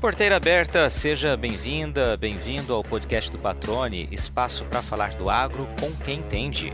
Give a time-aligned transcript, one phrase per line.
[0.00, 5.90] Porteira aberta, seja bem-vinda, bem-vindo ao podcast do Patrone, espaço para falar do agro com
[6.04, 6.72] quem entende.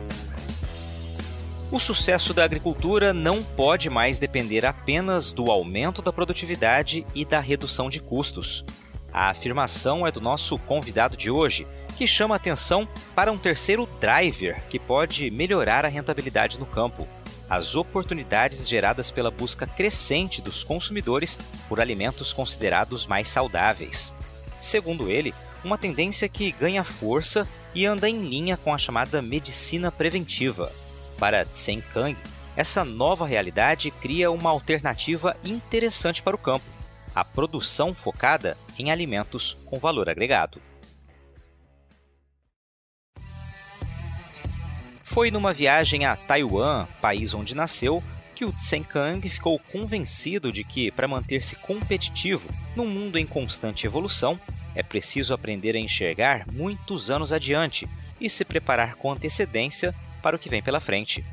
[1.72, 7.40] O sucesso da agricultura não pode mais depender apenas do aumento da produtividade e da
[7.40, 8.62] redução de custos.
[9.10, 11.66] A afirmação é do nosso convidado de hoje,
[11.96, 17.08] que chama atenção para um terceiro driver que pode melhorar a rentabilidade no campo:
[17.54, 24.12] as oportunidades geradas pela busca crescente dos consumidores por alimentos considerados mais saudáveis.
[24.60, 29.90] Segundo ele, uma tendência que ganha força e anda em linha com a chamada medicina
[29.90, 30.72] preventiva.
[31.18, 32.16] Para Tseng Kang,
[32.56, 36.74] essa nova realidade cria uma alternativa interessante para o campo
[37.14, 40.60] a produção focada em alimentos com valor agregado.
[45.14, 48.02] Foi numa viagem a Taiwan, país onde nasceu,
[48.34, 48.52] que o
[48.88, 54.40] Kang ficou convencido de que, para manter-se competitivo num mundo em constante evolução,
[54.74, 57.88] é preciso aprender a enxergar muitos anos adiante
[58.20, 61.24] e se preparar com antecedência para o que vem pela frente.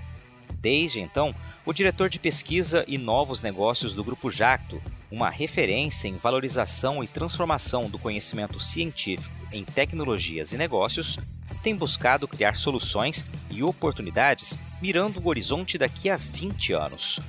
[0.53, 1.34] Desde então,
[1.66, 7.08] o diretor de pesquisa e novos negócios do Grupo Jacto uma referência em valorização e
[7.08, 11.19] transformação do conhecimento científico em tecnologias e negócios,
[11.61, 17.19] tem buscado criar soluções e oportunidades mirando o horizonte daqui a 20 anos.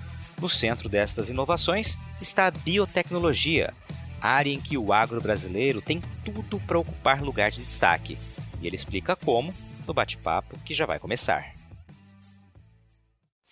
[0.40, 3.72] No centro destas inovações está a biotecnologia,
[4.20, 8.18] área em que o agro brasileiro tem tudo para ocupar lugar de destaque.
[8.60, 9.54] E ele explica como
[9.86, 11.61] no bate-papo que já vai começar.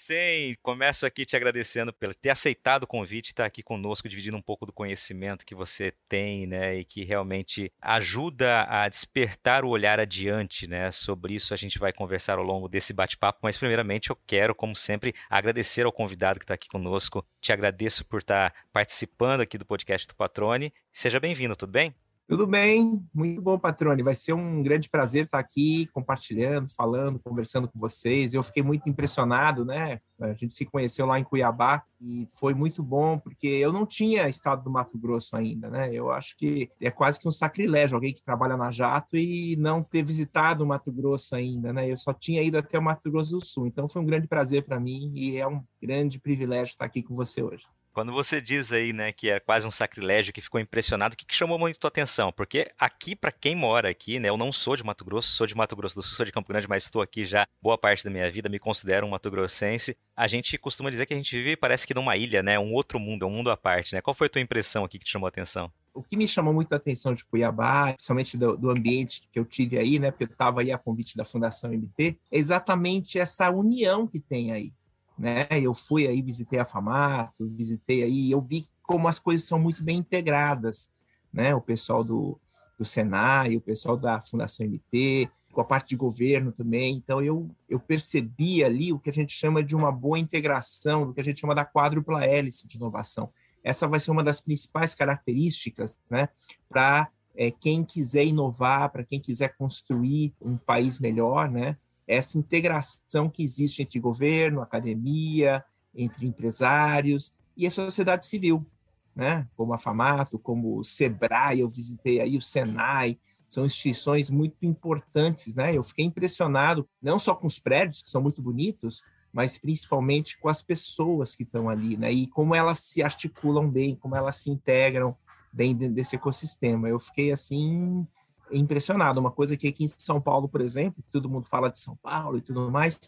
[0.03, 4.41] Sim, começo aqui te agradecendo por ter aceitado o convite, estar aqui conosco, dividindo um
[4.41, 10.01] pouco do conhecimento que você tem, né, e que realmente ajuda a despertar o olhar
[10.01, 10.91] adiante, né.
[10.91, 14.75] Sobre isso a gente vai conversar ao longo desse bate-papo, mas primeiramente eu quero, como
[14.75, 17.23] sempre, agradecer ao convidado que está aqui conosco.
[17.39, 20.73] Te agradeço por estar participando aqui do podcast do Patrone.
[20.91, 21.95] Seja bem-vindo, tudo bem?
[22.31, 24.05] Tudo bem, muito bom, Patrone.
[24.05, 28.33] Vai ser um grande prazer estar aqui compartilhando, falando, conversando com vocês.
[28.33, 29.99] Eu fiquei muito impressionado, né?
[30.21, 34.29] A gente se conheceu lá em Cuiabá e foi muito bom, porque eu não tinha
[34.29, 35.91] estado do Mato Grosso ainda, né?
[35.93, 39.83] Eu acho que é quase que um sacrilégio alguém que trabalha na Jato e não
[39.83, 41.91] ter visitado o Mato Grosso ainda, né?
[41.91, 43.67] Eu só tinha ido até o Mato Grosso do Sul.
[43.67, 47.13] Então foi um grande prazer para mim e é um grande privilégio estar aqui com
[47.13, 47.65] você hoje.
[47.93, 51.27] Quando você diz aí, né, que é quase um sacrilégio, que ficou impressionado, o que,
[51.27, 52.31] que chamou muito a tua atenção?
[52.31, 55.57] Porque aqui, para quem mora aqui, né, eu não sou de Mato Grosso, sou de
[55.57, 58.11] Mato Grosso do Sul, sou de Campo Grande, mas estou aqui já boa parte da
[58.11, 59.97] minha vida, me considero um mato-grossense.
[60.17, 63.01] A gente costuma dizer que a gente vive, parece que numa ilha, né, um outro
[63.01, 64.01] mundo, é um mundo à parte, né?
[64.01, 65.71] Qual foi a tua impressão aqui que te chamou a atenção?
[65.93, 69.45] O que me chamou muito a atenção de Cuiabá, principalmente do, do ambiente que eu
[69.45, 73.51] tive aí, né, porque eu estava aí a convite da Fundação MT, é exatamente essa
[73.51, 74.73] união que tem aí
[75.21, 75.47] né?
[75.51, 79.85] Eu fui aí, visitei a Famato, visitei aí, eu vi como as coisas são muito
[79.85, 80.91] bem integradas,
[81.31, 81.55] né?
[81.55, 82.41] O pessoal do,
[82.79, 86.97] do Senai, o pessoal da Fundação MT, com a parte de governo também.
[86.97, 91.13] Então, eu, eu percebi ali o que a gente chama de uma boa integração, do
[91.13, 93.31] que a gente chama da quádrupla hélice de inovação.
[93.63, 96.31] Essa vai ser uma das principais características né,
[96.67, 101.77] para é, quem quiser inovar, para quem quiser construir um país melhor, né?
[102.11, 108.67] Essa integração que existe entre governo, academia, entre empresários e a sociedade civil,
[109.15, 109.47] né?
[109.57, 113.17] Como a Famato, como o Sebrae, eu visitei aí o Senai,
[113.49, 115.77] são instituições muito importantes, né?
[115.77, 120.49] Eu fiquei impressionado não só com os prédios que são muito bonitos, mas principalmente com
[120.49, 122.13] as pessoas que estão ali, né?
[122.13, 125.17] E como elas se articulam bem, como elas se integram
[125.53, 126.89] dentro desse ecossistema.
[126.89, 128.05] Eu fiquei assim
[128.53, 129.21] impressionado.
[129.21, 132.39] Uma coisa que aqui em São Paulo, por exemplo, todo mundo fala de São Paulo
[132.39, 132.99] e tudo mais,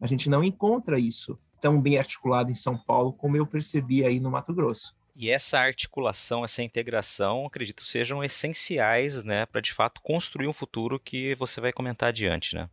[0.00, 4.20] a gente não encontra isso tão bem articulado em São Paulo como eu percebi aí
[4.20, 4.94] no Mato Grosso.
[5.14, 11.00] E essa articulação, essa integração, acredito, sejam essenciais, né, para de fato construir um futuro
[11.00, 12.68] que você vai comentar adiante, né?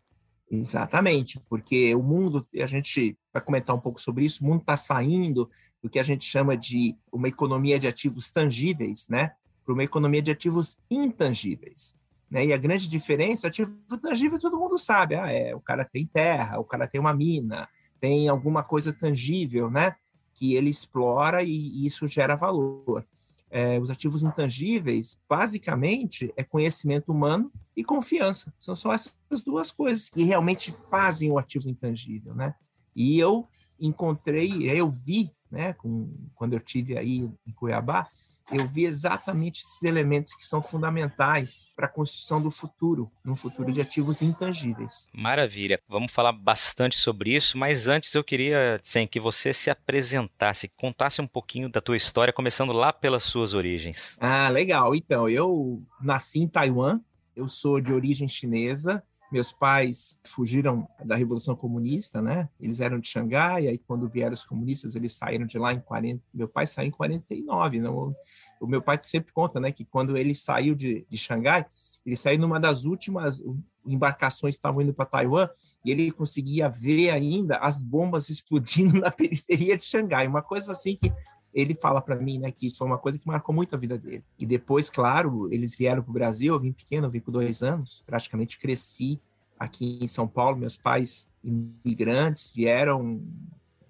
[0.52, 4.76] Exatamente, porque o mundo, a gente vai comentar um pouco sobre isso, o mundo está
[4.76, 5.50] saindo
[5.82, 9.32] do que a gente chama de uma economia de ativos tangíveis, né,
[9.64, 11.96] para uma economia de ativos intangíveis.
[12.34, 12.48] Né?
[12.48, 16.58] E a grande diferença, ativo tangível todo mundo sabe, ah, é, o cara tem terra,
[16.58, 17.70] o cara tem uma mina,
[18.00, 19.96] tem alguma coisa tangível, né?
[20.34, 23.06] Que ele explora e, e isso gera valor.
[23.52, 28.52] É, os ativos intangíveis, basicamente, é conhecimento humano e confiança.
[28.58, 32.56] São só essas duas coisas que realmente fazem o ativo intangível, né?
[32.96, 33.48] E eu
[33.80, 38.10] encontrei, eu vi, né, com, quando eu tive aí em Cuiabá,
[38.52, 43.72] eu vi exatamente esses elementos que são fundamentais para a construção do futuro, num futuro
[43.72, 45.10] de ativos intangíveis.
[45.14, 45.80] Maravilha.
[45.88, 51.22] Vamos falar bastante sobre isso, mas antes eu queria, Tsen, que você se apresentasse, contasse
[51.22, 54.18] um pouquinho da tua história, começando lá pelas suas origens.
[54.20, 54.96] Ah, legal.
[54.96, 57.00] Então, eu nasci em Taiwan,
[57.36, 62.48] eu sou de origem chinesa, meus pais fugiram da Revolução Comunista, né?
[62.60, 66.24] Eles eram de Xangai, aí quando vieram os comunistas, eles saíram de lá em 40.
[66.32, 68.16] Meu pai saiu em 49, não?
[68.62, 71.66] O meu pai sempre conta, né, que quando ele saiu de, de Xangai,
[72.06, 73.44] ele saiu numa das últimas
[73.84, 75.50] embarcações que estavam indo para Taiwan
[75.84, 80.96] e ele conseguia ver ainda as bombas explodindo na periferia de Xangai, uma coisa assim
[80.96, 81.12] que
[81.54, 84.24] ele fala para mim, né, que foi uma coisa que marcou muito a vida dele.
[84.40, 87.62] E depois, claro, eles vieram para o Brasil, eu vim pequeno, eu vim com dois
[87.62, 89.22] anos, praticamente cresci
[89.58, 90.58] aqui em São Paulo.
[90.58, 93.22] Meus pais imigrantes vieram,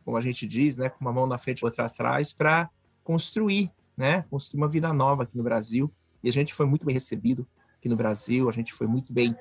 [0.04, 2.69] como a gente diz, né, com uma mão na frente e outra atrás, para
[3.04, 5.92] construir, né, construir uma vida nova aqui no Brasil.
[6.21, 9.36] E a gente foi muito bem recebido aqui no Brasil, a gente foi muito bem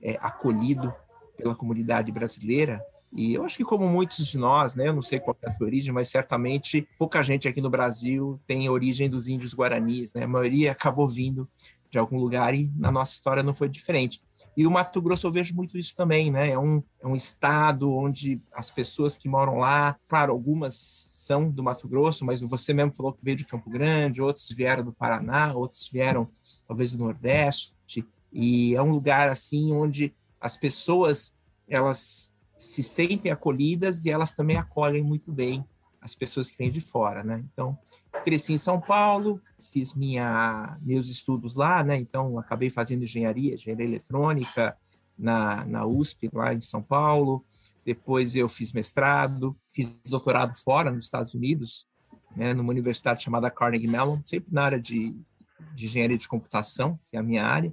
[0.00, 0.94] é, acolhido
[1.36, 2.82] pela comunidade brasileira.
[3.12, 5.52] E eu acho que como muitos de nós, né, eu não sei qual é a
[5.54, 10.24] sua origem, mas certamente pouca gente aqui no Brasil tem origem dos índios guaranis, né?
[10.24, 11.48] A maioria acabou vindo
[11.90, 14.20] de algum lugar e na nossa história não foi diferente.
[14.56, 16.50] E o Mato Grosso eu vejo muito isso também, né?
[16.50, 21.62] É um, é um estado onde as pessoas que moram lá, claro, algumas são do
[21.62, 25.52] Mato Grosso, mas você mesmo falou que veio de Campo Grande, outros vieram do Paraná,
[25.52, 26.28] outros vieram
[26.66, 27.74] talvez do Nordeste,
[28.38, 31.34] e é um lugar assim onde as pessoas
[31.66, 35.64] elas se sentem acolhidas e elas também acolhem muito bem
[36.00, 37.44] as pessoas que vêm de fora, né?
[37.52, 37.76] Então,
[38.24, 39.40] cresci em São Paulo,
[39.72, 41.96] fiz minha, meus estudos lá, né?
[41.96, 44.76] Então, acabei fazendo engenharia, engenharia eletrônica
[45.18, 47.44] na, na USP, lá em São Paulo.
[47.84, 51.86] Depois eu fiz mestrado, fiz doutorado fora, nos Estados Unidos,
[52.36, 52.52] né?
[52.52, 55.16] numa universidade chamada Carnegie Mellon, sempre na área de,
[55.74, 57.72] de engenharia de computação, que é a minha área.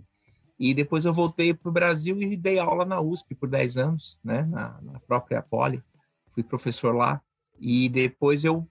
[0.60, 4.20] E depois eu voltei para o Brasil e dei aula na USP por 10 anos,
[4.24, 5.84] né, na, na própria Poli.
[6.32, 7.22] Fui professor lá.
[7.60, 8.68] E depois eu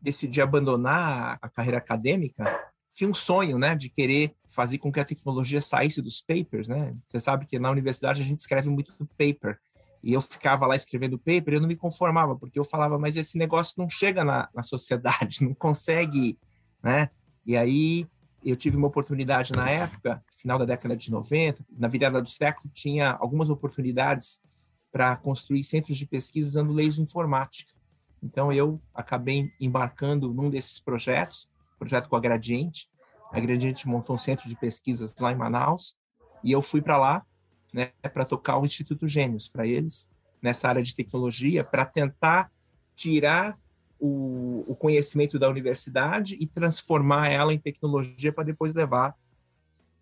[0.00, 2.44] decidi abandonar a carreira acadêmica.
[2.94, 6.94] Tinha um sonho, né, de querer fazer com que a tecnologia saísse dos papers, né?
[7.06, 9.58] Você sabe que na universidade a gente escreve muito paper.
[10.02, 13.16] E eu ficava lá escrevendo paper e eu não me conformava, porque eu falava, mas
[13.16, 16.38] esse negócio não chega na, na sociedade, não consegue,
[16.82, 17.10] né?
[17.44, 18.06] E aí
[18.50, 22.70] eu tive uma oportunidade na época, final da década de 90, na virada do século,
[22.72, 24.40] tinha algumas oportunidades
[24.92, 27.72] para construir centros de pesquisa usando leis de informática.
[28.22, 31.48] Então, eu acabei embarcando num desses projetos,
[31.78, 32.88] projeto com a Gradiente.
[33.32, 35.96] A Gradiente montou um centro de pesquisas lá em Manaus,
[36.42, 37.26] e eu fui para lá
[37.72, 40.08] né, para tocar o Instituto Gênios para eles,
[40.40, 42.50] nessa área de tecnologia, para tentar
[42.94, 43.58] tirar
[43.98, 49.16] o, o conhecimento da universidade e transformar ela em tecnologia para depois levar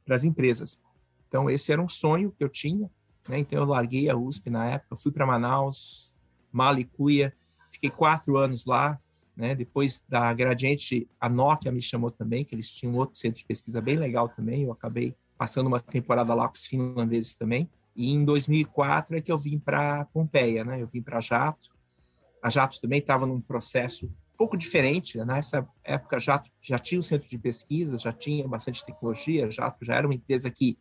[0.04, 0.80] para as empresas.
[1.28, 2.90] Então, esse era um sonho que eu tinha.
[3.28, 3.38] Né?
[3.38, 6.20] Então, eu larguei a USP na época, fui para Manaus,
[6.52, 7.34] Malicuia,
[7.70, 9.00] fiquei quatro anos lá.
[9.36, 9.54] Né?
[9.54, 13.80] Depois da Gradiente, a Nokia me chamou também, que eles tinham outro centro de pesquisa
[13.80, 14.62] bem legal também.
[14.62, 17.68] Eu acabei passando uma temporada lá com os finlandeses também.
[17.96, 20.80] E em 2004 é que eu vim para Pompeia, né?
[20.82, 21.70] Eu vim para Jato,
[22.44, 25.16] a Jato também estava num processo um pouco diferente.
[25.16, 25.24] Né?
[25.24, 29.46] Nessa época, a Jato já tinha um centro de pesquisa, já tinha bastante tecnologia.
[29.46, 30.76] A Jato já era uma empresa que,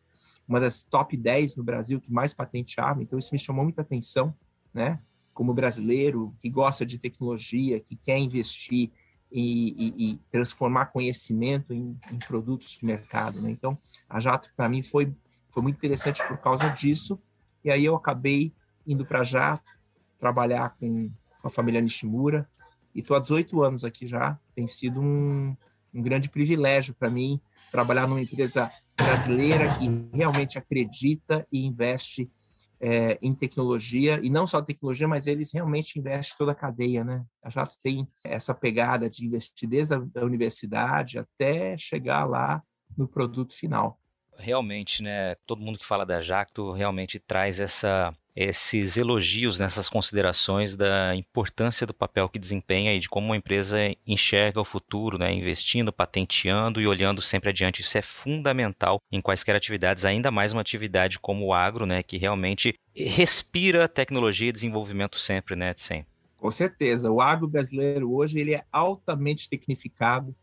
[0.45, 4.36] uma das top 10 no Brasil que mais patenteava, então isso me chamou muita atenção,
[4.74, 5.00] né?
[5.33, 8.92] Como brasileiro que gosta de tecnologia, que quer investir
[9.31, 13.49] e, e, e transformar conhecimento em, em, produtos de mercado, né?
[13.49, 13.78] Então,
[14.09, 15.16] a Jato, para mim, foi,
[15.49, 17.18] foi muito interessante por causa disso.
[17.64, 18.54] E aí eu acabei
[18.85, 19.71] indo para Jato,
[20.19, 21.09] trabalhar com
[21.44, 22.50] com a família Nishimura.
[22.95, 24.40] E estou há 18 anos aqui já.
[24.56, 25.56] Tem sido um,
[25.94, 32.31] um grande privilégio para mim trabalhar numa empresa brasileira que realmente acredita e investe
[32.80, 37.26] é, em tecnologia, e não só tecnologia, mas eles realmente investem toda a cadeia, né?
[37.47, 42.62] Já tem essa pegada de investir desde a universidade até chegar lá
[42.97, 44.00] no produto final.
[44.37, 45.35] Realmente, né?
[45.45, 51.85] Todo mundo que fala da Jacto realmente traz essa esses elogios nessas considerações da importância
[51.85, 56.81] do papel que desempenha e de como uma empresa enxerga o futuro, né, investindo, patenteando
[56.81, 57.81] e olhando sempre adiante.
[57.81, 62.18] Isso é fundamental em quaisquer atividades, ainda mais uma atividade como o agro, né, que
[62.18, 66.04] realmente respira tecnologia e desenvolvimento sempre, né, Edson?
[66.37, 67.11] Com certeza.
[67.11, 70.35] O agro brasileiro hoje ele é altamente tecnificado,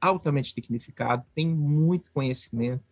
[0.00, 2.91] altamente tecnificado, tem muito conhecimento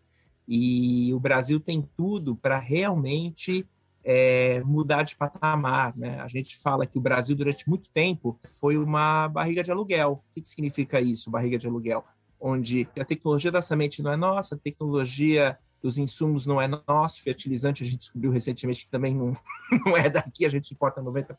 [0.52, 3.64] e o Brasil tem tudo para realmente
[4.02, 5.96] é, mudar de patamar.
[5.96, 6.18] Né?
[6.20, 10.24] A gente fala que o Brasil, durante muito tempo, foi uma barriga de aluguel.
[10.28, 12.04] O que, que significa isso, barriga de aluguel?
[12.40, 17.22] onde a tecnologia da semente não é nossa, a tecnologia dos insumos não é nosso,
[17.22, 19.32] fertilizante a gente descobriu recentemente que também não,
[19.84, 21.36] não é daqui, a gente importa 90%.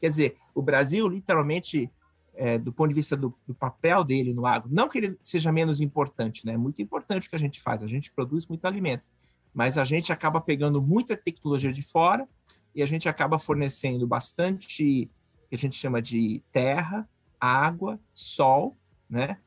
[0.00, 1.90] Quer dizer, o Brasil literalmente
[2.36, 5.52] é, do ponto de vista do, do, papel dele no agro, não que ele seja
[5.52, 6.54] menos importante, né?
[6.54, 9.04] É muito importante o que a gente faz, a gente produz muito alimento,
[9.52, 12.28] mas a gente acaba pegando muita tecnologia de fora
[12.74, 15.08] e a gente acaba fornecendo bastante
[15.48, 17.08] que a gente chama de terra,
[17.40, 18.76] água, sol,
[19.08, 19.38] né?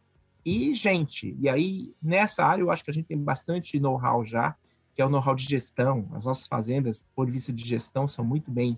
[0.45, 1.35] E gente.
[1.37, 4.55] E aí, nessa área, eu acho que a gente tem bastante know-how já,
[4.95, 6.07] que é o know-how de gestão.
[6.13, 8.77] As nossas fazendas, por vista de gestão, são muito bem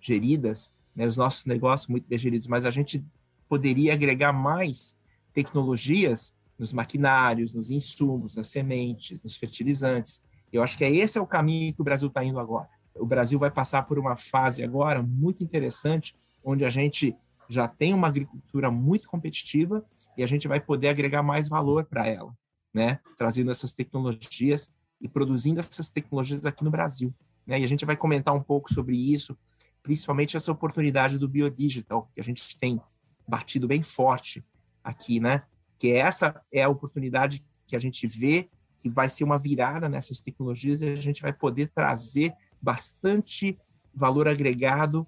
[0.00, 1.06] geridas, né?
[1.06, 3.04] os nossos negócios muito bem geridos, mas a gente
[3.50, 4.96] poderia agregar mais
[5.32, 10.22] tecnologias nos maquinários, nos insumos, nas sementes, nos fertilizantes.
[10.52, 12.68] Eu acho que é esse é o caminho que o Brasil está indo agora.
[12.94, 16.14] O Brasil vai passar por uma fase agora muito interessante,
[16.44, 17.16] onde a gente
[17.48, 19.84] já tem uma agricultura muito competitiva
[20.16, 22.32] e a gente vai poder agregar mais valor para ela,
[22.72, 23.00] né?
[23.16, 27.12] Trazendo essas tecnologias e produzindo essas tecnologias aqui no Brasil,
[27.44, 27.58] né?
[27.58, 29.36] E a gente vai comentar um pouco sobre isso,
[29.82, 32.80] principalmente essa oportunidade do biodigital que a gente tem
[33.30, 34.44] batido bem forte
[34.82, 35.42] aqui, né?
[35.78, 38.50] Que essa é a oportunidade que a gente vê
[38.82, 43.56] que vai ser uma virada nessas tecnologias e a gente vai poder trazer bastante
[43.94, 45.06] valor agregado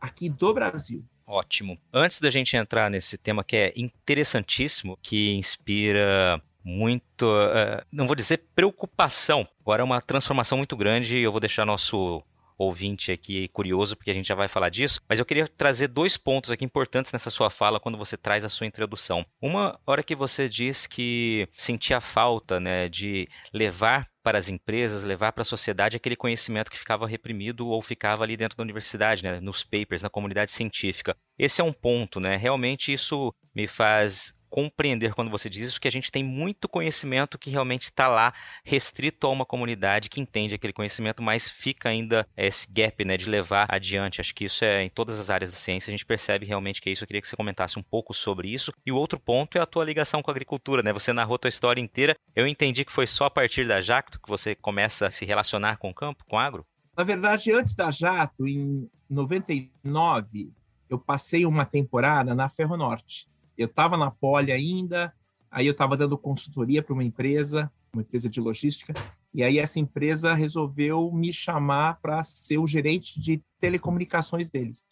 [0.00, 1.04] aqui do Brasil.
[1.26, 1.78] Ótimo.
[1.92, 8.16] Antes da gente entrar nesse tema que é interessantíssimo, que inspira muito, uh, não vou
[8.16, 12.22] dizer preocupação, agora é uma transformação muito grande e eu vou deixar nosso
[12.60, 16.16] ouvinte aqui curioso, porque a gente já vai falar disso, mas eu queria trazer dois
[16.16, 19.24] pontos aqui importantes nessa sua fala quando você traz a sua introdução.
[19.40, 25.32] Uma hora que você diz que sentia falta né, de levar para as empresas, levar
[25.32, 29.40] para a sociedade aquele conhecimento que ficava reprimido ou ficava ali dentro da universidade, né,
[29.40, 31.16] nos papers, na comunidade científica.
[31.38, 32.36] Esse é um ponto, né?
[32.36, 37.38] Realmente isso me faz compreender quando você diz isso que a gente tem muito conhecimento
[37.38, 42.26] que realmente está lá restrito a uma comunidade que entende aquele conhecimento, mas fica ainda
[42.36, 44.20] esse gap né, de levar adiante.
[44.20, 46.88] Acho que isso é em todas as áreas da ciência, a gente percebe realmente que
[46.88, 47.04] é isso.
[47.04, 48.72] Eu queria que você comentasse um pouco sobre isso.
[48.84, 50.92] E o outro ponto é a tua ligação com a agricultura, né?
[50.92, 52.16] Você narrou a tua história inteira.
[52.34, 55.76] Eu entendi que foi só a partir da Jacto que você começa a se relacionar
[55.76, 56.66] com o campo, com o agro?
[56.96, 60.52] Na verdade, antes da Jato, em 99,
[60.88, 63.29] eu passei uma temporada na Ferronorte.
[63.60, 65.12] Eu estava na Poli ainda,
[65.50, 68.94] aí eu estava dando consultoria para uma empresa, uma empresa de logística,
[69.34, 74.82] e aí essa empresa resolveu me chamar para ser o gerente de telecomunicações deles.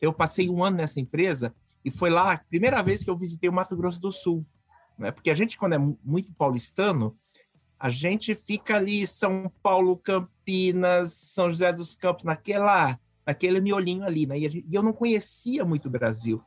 [0.00, 1.52] Eu passei um ano nessa empresa
[1.84, 4.46] e foi lá a primeira vez que eu visitei o Mato Grosso do Sul,
[4.96, 5.10] né?
[5.10, 7.18] Porque a gente quando é muito paulistano,
[7.76, 14.28] a gente fica ali São Paulo, Campinas, São José dos Campos, naquela, naquele miolinho ali,
[14.28, 14.38] né?
[14.38, 16.40] E eu não conhecia muito o Brasil.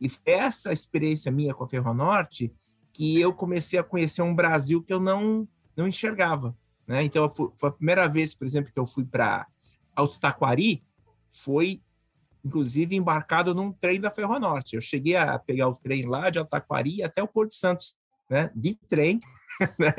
[0.00, 2.52] E foi essa experiência minha com a Ferronorte
[2.92, 6.56] que eu comecei a conhecer um Brasil que eu não, não enxergava.
[6.86, 7.04] Né?
[7.04, 9.46] Então, foi a primeira vez, por exemplo, que eu fui para
[9.94, 10.82] Alto Taquari,
[11.30, 11.82] foi
[12.44, 14.74] inclusive embarcado num trem da Ferronorte.
[14.74, 17.94] Eu cheguei a pegar o trem lá de Alto Taquari até o Porto Santos,
[18.28, 18.50] né?
[18.54, 19.20] de trem,
[19.78, 19.92] né?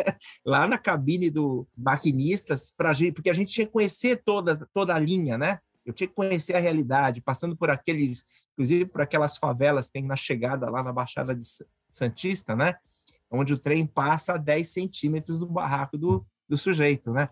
[0.46, 4.96] lá na cabine do maquinistas, pra gente, porque a gente tinha que conhecer toda, toda
[4.96, 5.60] a linha, né?
[5.86, 8.24] Eu tinha que conhecer a realidade, passando por aqueles
[8.60, 11.46] inclusive por aquelas favelas tem na chegada lá na Baixada de
[11.89, 12.75] Santista, né?
[13.32, 17.30] Onde o trem passa a 10 centímetros do barraco do, do sujeito, né?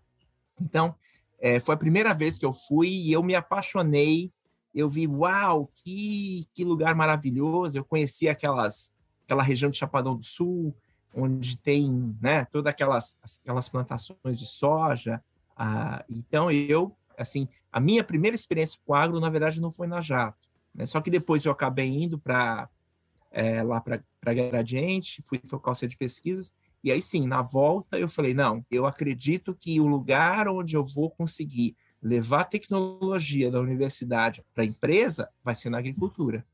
[0.62, 0.96] Então,
[1.38, 4.32] é, foi a primeira vez que eu fui e eu me apaixonei.
[4.74, 7.78] Eu vi, uau, que, que lugar maravilhoso.
[7.78, 8.94] Eu conheci aquelas,
[9.26, 10.74] aquela região de Chapadão do Sul,
[11.14, 15.22] onde tem né, todas aquelas, aquelas plantações de soja.
[15.58, 20.00] Ah, então, eu, assim, a minha primeira experiência com agro, na verdade, não foi na
[20.00, 20.47] Jato.
[20.78, 20.86] Né?
[20.86, 22.70] Só que depois eu acabei indo para
[23.32, 24.02] é, lá para
[24.34, 26.54] Gradiente, fui tocar o centro de pesquisas,
[26.84, 30.86] e aí sim, na volta eu falei, não, eu acredito que o lugar onde eu
[30.86, 36.46] vou conseguir levar tecnologia da universidade para a empresa vai ser na agricultura.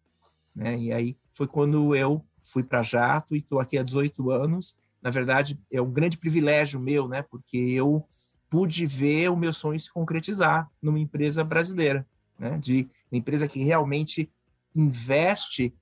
[0.56, 0.78] Né?
[0.78, 4.76] E aí foi quando eu fui para Jato e estou aqui há 18 anos.
[5.02, 7.22] Na verdade, é um grande privilégio meu, né?
[7.22, 8.08] porque eu
[8.50, 12.08] pude ver o meu sonho se concretizar numa empresa brasileira
[12.44, 14.30] né, de empresa que realmente
[14.76, 15.74] investe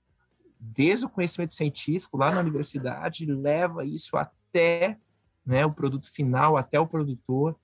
[0.59, 4.97] desde o conhecimento científico lá na universidade, leva isso até
[5.43, 7.57] né, o produto final, até o produtor,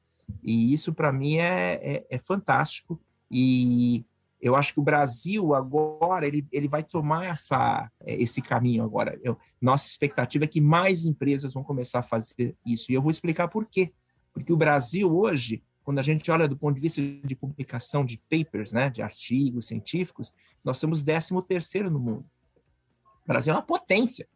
[0.44, 3.00] e isso para mim é, é, é, fantástico.
[3.30, 4.04] E
[4.42, 9.20] eu acho que o Brasil agora ele, ele vai tomar essa, esse caminho agora.
[9.24, 12.92] Eu, nossa expectativa é que mais empresas vão começar a fazer isso.
[12.92, 13.94] E eu vou explicar por quê.
[14.34, 18.22] Porque o Brasil hoje quando a gente olha do ponto de vista de publicação de
[18.30, 22.26] papers, né, de artigos científicos, nós somos 13 terceiro no mundo.
[23.24, 24.28] O Brasil é uma potência.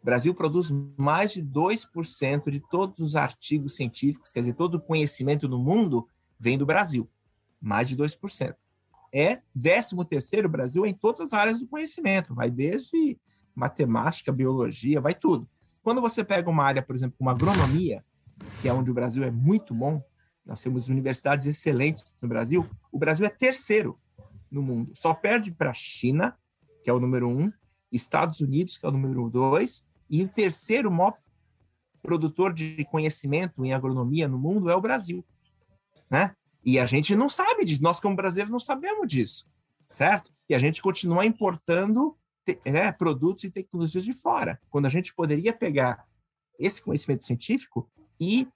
[0.00, 4.80] O Brasil produz mais de 2% de todos os artigos científicos, quer dizer, todo o
[4.80, 6.06] conhecimento no mundo
[6.38, 7.10] vem do Brasil.
[7.60, 8.54] Mais de 2%.
[9.12, 13.18] É 13 terceiro Brasil em todas as áreas do conhecimento, vai desde
[13.56, 15.48] matemática, biologia, vai tudo.
[15.82, 18.04] Quando você pega uma área, por exemplo, como agronomia,
[18.60, 20.00] que é onde o Brasil é muito bom,
[20.44, 23.98] nós temos universidades excelentes no Brasil, o Brasil é terceiro
[24.50, 24.92] no mundo.
[24.94, 26.36] Só perde para a China,
[26.82, 27.52] que é o número um,
[27.90, 31.16] Estados Unidos, que é o número dois, e o terceiro maior
[32.02, 35.24] produtor de conhecimento em agronomia no mundo é o Brasil,
[36.10, 36.34] né?
[36.64, 39.46] E a gente não sabe disso, nós como brasileiros não sabemos disso,
[39.90, 40.32] certo?
[40.48, 42.16] E a gente continua importando
[42.64, 46.04] né, produtos e tecnologias de fora, quando a gente poderia pegar
[46.58, 47.88] esse conhecimento científico
[48.20, 48.48] e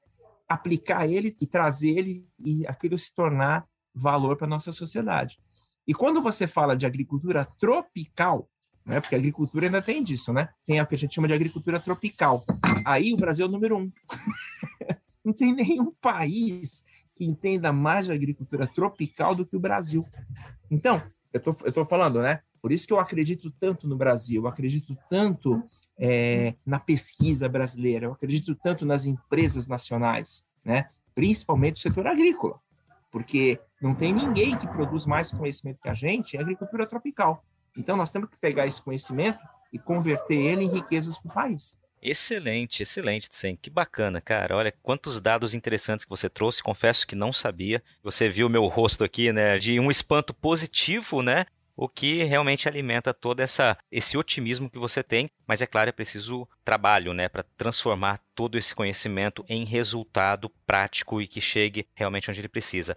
[0.49, 5.39] aplicar ele e trazer ele e aquilo se tornar valor para nossa sociedade.
[5.87, 8.49] E quando você fala de agricultura tropical,
[8.87, 9.01] né?
[9.01, 10.49] Porque a agricultura ainda tem disso, né?
[10.65, 12.45] Tem o que a gente chama de agricultura tropical.
[12.85, 13.91] Aí o Brasil é o número um.
[15.25, 16.85] Não tem nenhum país
[17.17, 20.07] que entenda mais de agricultura tropical do que o Brasil.
[20.71, 22.41] Então, eu tô, eu tô falando, né?
[22.67, 25.63] Por isso que eu acredito tanto no Brasil, eu acredito tanto
[25.97, 30.89] é, na pesquisa brasileira, eu acredito tanto nas empresas nacionais, né?
[31.15, 32.59] Principalmente o setor agrícola,
[33.13, 37.45] porque não tem ninguém que produz mais conhecimento que a gente em agricultura tropical.
[37.79, 39.39] Então, nós temos que pegar esse conhecimento
[39.73, 41.79] e converter ele em riquezas para o país.
[42.03, 43.57] Excelente, excelente, Tsen.
[43.57, 44.57] Que bacana, cara.
[44.57, 46.65] Olha quantos dados interessantes que você trouxe.
[46.65, 47.81] Confesso que não sabia.
[48.03, 49.57] Você viu meu rosto aqui, né?
[49.57, 51.47] De um espanto positivo, né?
[51.77, 55.31] O que realmente alimenta todo essa, esse otimismo que você tem.
[55.47, 57.29] Mas é claro, é preciso trabalho, né?
[57.29, 62.97] Para transformar todo esse conhecimento em resultado prático e que chegue realmente onde ele precisa.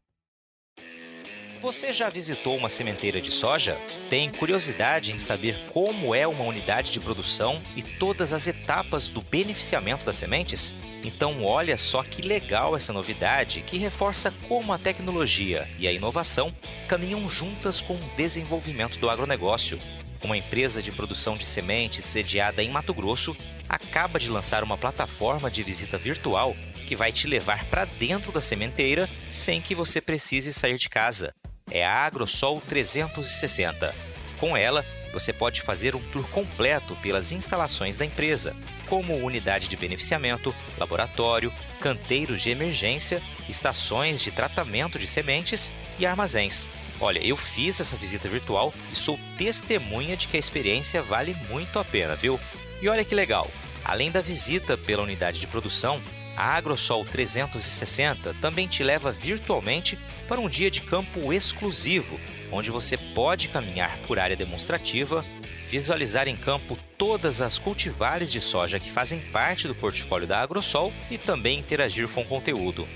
[1.62, 3.78] Você já visitou uma sementeira de soja?
[4.10, 9.22] Tem curiosidade em saber como é uma unidade de produção e todas as etapas do
[9.22, 10.74] beneficiamento das sementes?
[11.04, 16.56] Então, olha só que legal essa novidade que reforça como a tecnologia e a inovação
[16.88, 19.78] caminham juntas com o desenvolvimento do agronegócio.
[20.24, 23.36] Uma empresa de produção de sementes sediada em Mato Grosso
[23.68, 26.56] acaba de lançar uma plataforma de visita virtual
[26.90, 31.32] que vai te levar para dentro da sementeira sem que você precise sair de casa
[31.70, 33.94] é a AgroSol 360.
[34.40, 38.56] Com ela, você pode fazer um tour completo pelas instalações da empresa,
[38.88, 46.68] como unidade de beneficiamento, laboratório, canteiros de emergência, estações de tratamento de sementes e armazéns.
[47.00, 51.78] Olha, eu fiz essa visita virtual e sou testemunha de que a experiência vale muito
[51.78, 52.40] a pena, viu?
[52.82, 53.48] E olha que legal!
[53.86, 56.02] Além da visita pela unidade de produção,
[56.40, 62.18] a AgroSol 360 também te leva virtualmente para um dia de campo exclusivo,
[62.50, 65.26] onde você pode caminhar por área demonstrativa,
[65.68, 70.94] visualizar em campo todas as cultivares de soja que fazem parte do portfólio da Agrosol
[71.12, 72.88] e também interagir com o conteúdo.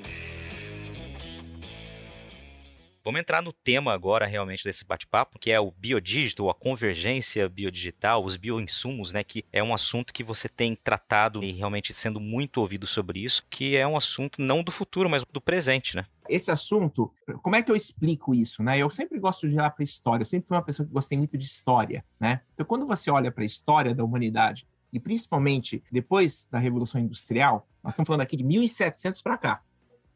[3.08, 8.22] Vamos entrar no tema agora realmente desse bate-papo, que é o biodigital, a convergência biodigital,
[8.22, 12.60] os bioinsumos, né, que é um assunto que você tem tratado e realmente sendo muito
[12.60, 16.06] ouvido sobre isso, que é um assunto não do futuro, mas do presente, né?
[16.28, 17.10] Esse assunto,
[17.42, 18.78] como é que eu explico isso, né?
[18.78, 21.18] Eu sempre gosto de olhar para a história, eu sempre fui uma pessoa que gostei
[21.18, 22.42] muito de história, né?
[22.56, 27.66] Então, quando você olha para a história da humanidade, e principalmente depois da Revolução Industrial,
[27.82, 29.62] nós estamos falando aqui de 1700 para cá,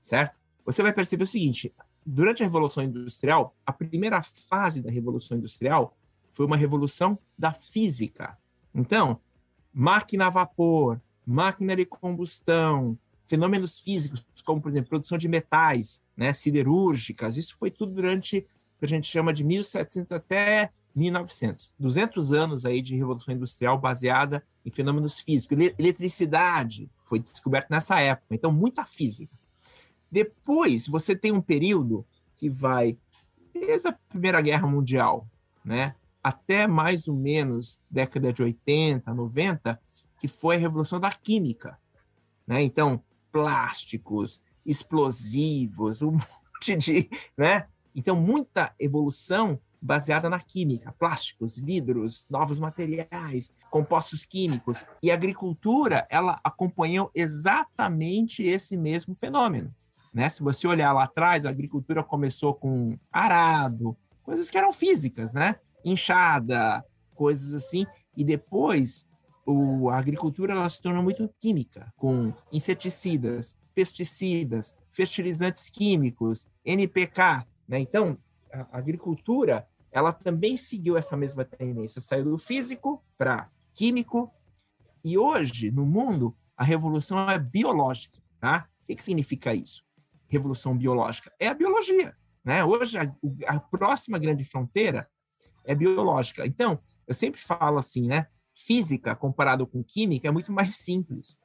[0.02, 0.42] certo?
[0.66, 1.74] Você vai perceber o seguinte:
[2.06, 5.96] durante a Revolução Industrial, a primeira fase da Revolução Industrial
[6.30, 8.38] foi uma revolução da física.
[8.74, 9.20] Então,
[9.74, 16.34] máquina a vapor, máquina de combustão, fenômenos físicos, como, por exemplo, produção de metais, né,
[16.34, 21.72] siderúrgicas, isso foi tudo durante o que a gente chama de 1700 até 1900.
[21.80, 25.58] 200 anos aí de revolução industrial baseada em fenômenos físicos.
[25.78, 29.34] Eletricidade foi descoberta nessa época, então muita física.
[30.12, 32.98] Depois, você tem um período que vai
[33.54, 35.28] desde a Primeira Guerra Mundial,
[35.64, 39.80] né, até mais ou menos década de 80, 90,
[40.20, 41.80] que foi a revolução da química,
[42.46, 42.62] né?
[42.62, 46.12] Então, plásticos, explosivos, um
[46.54, 47.68] monte de, né?
[47.96, 54.86] Então, muita evolução baseada na química, plásticos, vidros, novos materiais, compostos químicos.
[55.02, 59.74] E a agricultura, ela acompanhou exatamente esse mesmo fenômeno.
[60.14, 60.30] Né?
[60.30, 65.56] Se você olhar lá atrás, a agricultura começou com arado, coisas que eram físicas, né?
[65.84, 66.84] Enxada,
[67.16, 67.86] coisas assim.
[68.16, 69.08] E depois
[69.46, 77.46] o, a agricultura ela se tornou muito química, com inseticidas, pesticidas, fertilizantes químicos, NPK.
[77.68, 77.80] Né?
[77.80, 78.18] Então,
[78.52, 84.32] a agricultura ela também seguiu essa mesma tendência, saiu do físico para químico,
[85.04, 88.20] e hoje, no mundo, a revolução é biológica.
[88.40, 88.68] Tá?
[88.84, 89.84] O que, que significa isso?
[90.32, 91.32] Revolução biológica?
[91.40, 92.16] É a biologia.
[92.44, 92.64] Né?
[92.64, 93.14] Hoje, a,
[93.48, 95.08] a próxima grande fronteira
[95.66, 96.46] é biológica.
[96.46, 98.28] Então, eu sempre falo assim, né?
[98.56, 101.40] Física, comparado com química, é muito mais simples.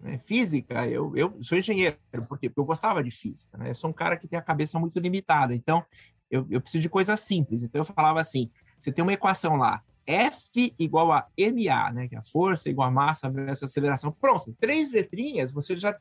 [0.00, 0.18] Né?
[0.18, 1.96] Física, eu, eu sou engenheiro,
[2.28, 3.56] porque eu gostava de física.
[3.56, 3.70] Né?
[3.70, 5.84] Eu sou um cara que tem a cabeça muito limitada, então
[6.30, 7.62] eu, eu preciso de coisas simples.
[7.62, 12.08] Então, eu falava assim: você tem uma equação lá, F igual a MA, né?
[12.08, 14.12] Que é a força igual a massa vezes a aceleração.
[14.12, 15.96] Pronto, três letrinhas, você já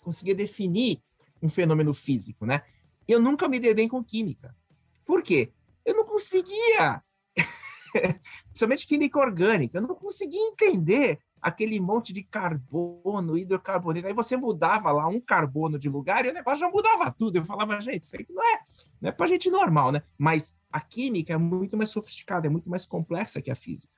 [0.00, 1.02] conseguia definir
[1.44, 2.62] um fenômeno físico, né?
[3.06, 4.56] Eu nunca me dei bem com química.
[5.04, 5.52] Por quê?
[5.84, 7.02] Eu não conseguia,
[8.48, 14.06] principalmente química orgânica, eu não conseguia entender aquele monte de carbono, hidrocarboneto.
[14.06, 17.36] Aí você mudava lá um carbono de lugar e o negócio já mudava tudo.
[17.36, 18.60] Eu falava, gente, isso aqui não é,
[19.02, 20.02] não é para gente normal, né?
[20.16, 23.92] Mas a química é muito mais sofisticada, é muito mais complexa que a física.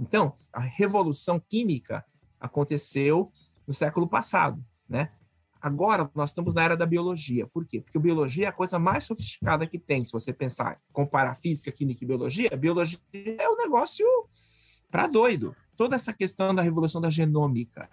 [0.00, 2.04] Então, a revolução química
[2.40, 3.30] aconteceu
[3.64, 5.12] no século passado, né?
[5.60, 7.46] Agora nós estamos na era da biologia.
[7.46, 7.80] Por quê?
[7.80, 10.04] Porque a biologia é a coisa mais sofisticada que tem.
[10.04, 14.06] Se você pensar, comparar física, química e biologia, biologia é um negócio
[14.90, 15.54] para doido.
[15.76, 17.88] Toda essa questão da revolução da genômica.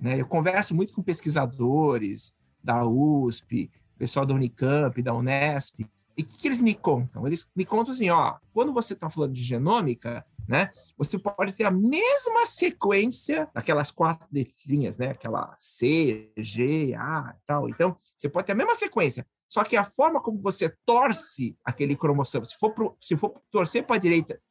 [0.00, 0.20] Né?
[0.20, 5.80] Eu converso muito com pesquisadores da USP, pessoal da Unicamp, da Unesp,
[6.16, 7.26] e o que, que, eles me contam?
[7.26, 11.64] Eles me contam assim, ó, quando você está falando de genômica, né, você pode ter
[11.64, 17.68] a mesma sequência daquelas quatro letrinhas, né, aquela C, G, A e tal.
[17.68, 21.94] Então, você pode ter a mesma sequência, só que a forma como você torce aquele
[21.94, 24.42] cromossomo, se for, pro, se for torcer para a direita,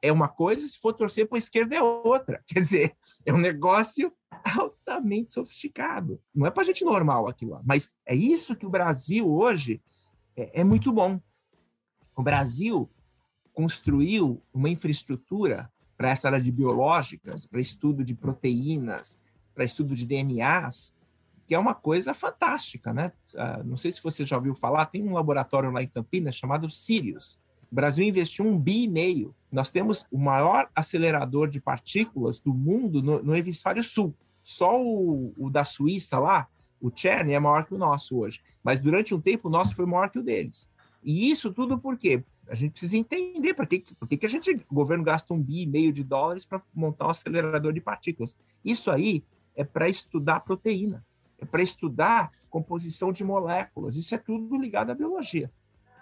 [0.00, 2.42] é uma coisa, se for torcer para a esquerda é outra.
[2.46, 4.12] Quer dizer, é um negócio
[4.56, 6.20] altamente sofisticado.
[6.32, 9.82] Não é para gente normal aquilo lá, mas é isso que o Brasil hoje
[10.36, 11.20] é, é muito bom.
[12.16, 12.88] O Brasil
[13.52, 19.20] construiu uma infraestrutura para essa área de biológicas, para estudo de proteínas,
[19.54, 20.94] para estudo de DNAs,
[21.46, 23.12] que é uma coisa fantástica, né?
[23.34, 26.70] Uh, não sei se você já ouviu falar, tem um laboratório lá em Campinas chamado
[26.70, 27.40] Sirius.
[27.70, 29.34] O Brasil investiu um bi e meio.
[29.50, 34.14] Nós temos o maior acelerador de partículas do mundo no, no hemisfério sul.
[34.42, 36.48] Só o, o da Suíça lá,
[36.80, 39.86] o CERN é maior que o nosso hoje, mas durante um tempo o nosso foi
[39.86, 40.70] maior que o deles.
[41.02, 42.24] E isso tudo por quê?
[42.52, 45.42] A gente precisa entender por que, por que, que a gente, o governo gasta um
[45.42, 48.36] bi e meio de dólares para montar um acelerador de partículas.
[48.62, 49.24] Isso aí
[49.56, 51.02] é para estudar proteína,
[51.38, 53.96] é para estudar composição de moléculas.
[53.96, 55.50] Isso é tudo ligado à biologia.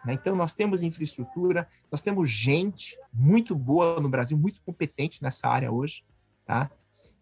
[0.04, 0.14] Né?
[0.14, 5.70] Então, nós temos infraestrutura, nós temos gente muito boa no Brasil, muito competente nessa área
[5.70, 6.02] hoje.
[6.44, 6.68] Tá?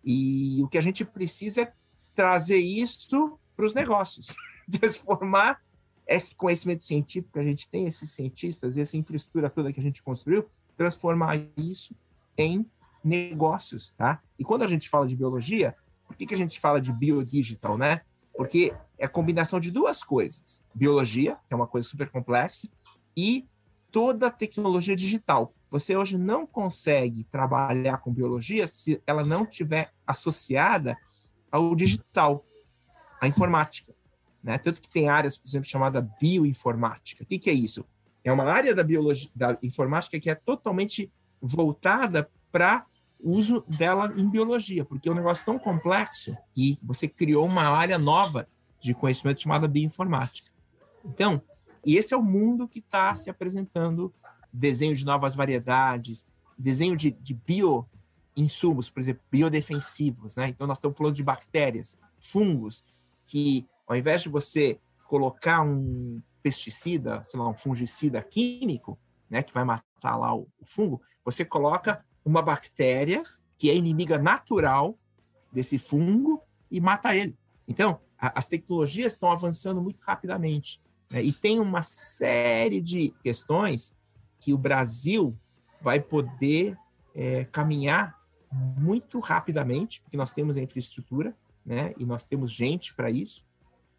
[0.03, 1.73] E o que a gente precisa é
[2.15, 4.35] trazer isso para os negócios,
[4.81, 5.61] transformar
[6.09, 9.83] esse conhecimento científico que a gente tem, esses cientistas e essa infraestrutura toda que a
[9.83, 11.95] gente construiu, transformar isso
[12.37, 12.67] em
[13.05, 14.21] negócios, tá?
[14.39, 17.77] E quando a gente fala de biologia, por que, que a gente fala de biodigital,
[17.77, 18.01] né?
[18.35, 22.69] Porque é a combinação de duas coisas: biologia, que é uma coisa super complexa,
[23.17, 23.47] e
[23.91, 25.53] toda a tecnologia digital.
[25.71, 30.97] Você hoje não consegue trabalhar com biologia se ela não tiver associada
[31.51, 32.43] ao digital
[33.21, 33.98] a informática.
[34.49, 34.57] Né?
[34.57, 37.23] Tanto que tem áreas, por exemplo, chamada bioinformática.
[37.23, 37.85] O que, que é isso?
[38.25, 42.87] É uma área da biologia, da informática que é totalmente voltada para
[43.23, 47.99] uso dela em biologia, porque é um negócio tão complexo que você criou uma área
[47.99, 48.49] nova
[48.81, 50.49] de conhecimento chamada bioinformática.
[51.05, 51.43] Então,
[51.85, 54.11] e esse é o mundo que está se apresentando,
[54.51, 60.49] desenho de novas variedades, desenho de, de bioinsumos, por exemplo, biodefensivos, né?
[60.49, 62.83] Então, nós estamos falando de bactérias, fungos,
[63.27, 68.99] que ao invés de você colocar um pesticida, sei lá, um fungicida químico,
[69.29, 73.23] né, que vai matar lá o, o fungo, você coloca uma bactéria
[73.57, 74.97] que é inimiga natural
[75.53, 77.37] desse fungo e mata ele.
[77.67, 80.81] Então, a, as tecnologias estão avançando muito rapidamente.
[81.11, 83.97] Né, e tem uma série de questões
[84.39, 85.37] que o Brasil
[85.81, 86.77] vai poder
[87.15, 88.19] é, caminhar
[88.51, 91.93] muito rapidamente, porque nós temos a infraestrutura, né?
[91.99, 93.45] E nós temos gente para isso,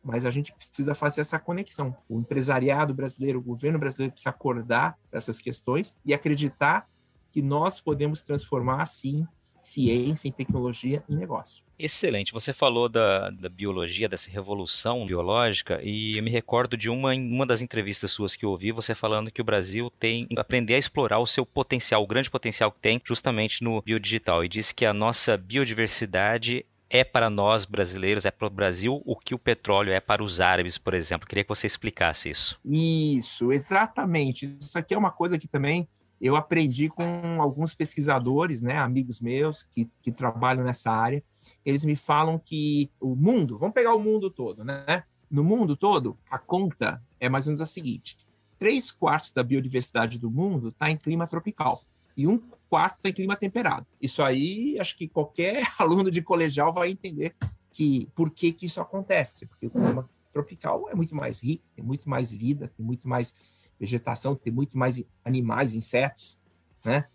[0.03, 1.95] mas a gente precisa fazer essa conexão.
[2.07, 6.88] O empresariado brasileiro, o governo brasileiro precisa acordar essas questões e acreditar
[7.31, 9.27] que nós podemos transformar, sim,
[9.59, 11.63] ciência, em tecnologia e negócio.
[11.77, 12.33] Excelente.
[12.33, 17.45] Você falou da, da, biologia, dessa revolução biológica, e eu me recordo de uma, uma
[17.45, 21.19] das entrevistas suas que eu ouvi, você falando que o Brasil tem aprender a explorar
[21.19, 24.43] o seu potencial, o grande potencial que tem justamente no biodigital.
[24.43, 29.15] E disse que a nossa biodiversidade é para nós brasileiros, é para o Brasil o
[29.15, 31.28] que o petróleo é para os árabes, por exemplo.
[31.28, 32.60] Queria que você explicasse isso.
[32.65, 34.58] Isso, exatamente.
[34.60, 35.88] Isso aqui é uma coisa que também
[36.19, 41.23] eu aprendi com alguns pesquisadores, né, amigos meus que, que trabalham nessa área.
[41.65, 45.04] Eles me falam que o mundo, vamos pegar o mundo todo, né?
[45.30, 48.17] No mundo todo, a conta é mais ou menos a seguinte:
[48.58, 51.80] três quartos da biodiversidade do mundo está em clima tropical
[52.17, 53.86] e um quarto está em clima temperado.
[54.01, 57.36] Isso aí, acho que qualquer aluno de colegial vai entender
[57.71, 61.84] que por que, que isso acontece, porque o clima tropical é muito mais rico, tem
[61.84, 63.34] muito mais vida, tem muito mais
[63.79, 66.38] vegetação, tem muito mais animais, insetos,
[66.84, 67.08] né?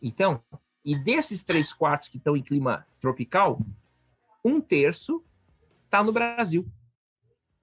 [0.00, 0.42] Então,
[0.84, 3.60] e desses três quartos que estão em clima tropical,
[4.44, 5.22] um terço
[5.84, 6.66] está no Brasil.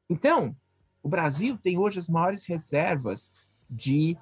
[0.10, 0.56] Então,
[1.02, 3.32] o Brasil tem hoje as maiores reservas
[3.70, 4.18] de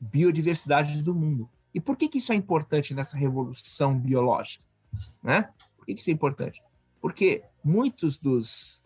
[0.00, 1.48] biodiversidade do mundo.
[1.76, 4.64] E por que, que isso é importante nessa revolução biológica?
[5.22, 5.42] Né?
[5.76, 6.62] Por que, que isso é importante?
[7.02, 8.82] Porque muitos dos,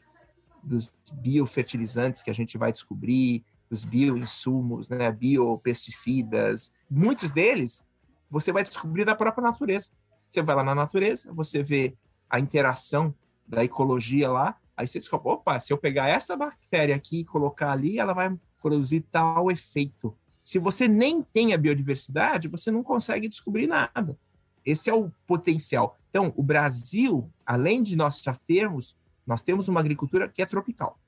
[0.61, 7.87] dos biofertilizantes que a gente vai descobrir, os bioinsumos, né, biopesticidas, muitos deles
[8.29, 9.91] você vai descobrir da própria natureza.
[10.29, 11.97] Você vai lá na natureza, você vê
[12.29, 13.15] a interação
[13.47, 17.71] da ecologia lá, aí você descobre, opa, se eu pegar essa bactéria aqui e colocar
[17.71, 20.17] ali, ela vai produzir tal efeito.
[20.51, 24.19] Se você nem tem a biodiversidade, você não consegue descobrir nada.
[24.65, 25.99] Esse é o potencial.
[26.09, 30.99] Então, o Brasil, além de nós já termos, nós temos uma agricultura que é tropical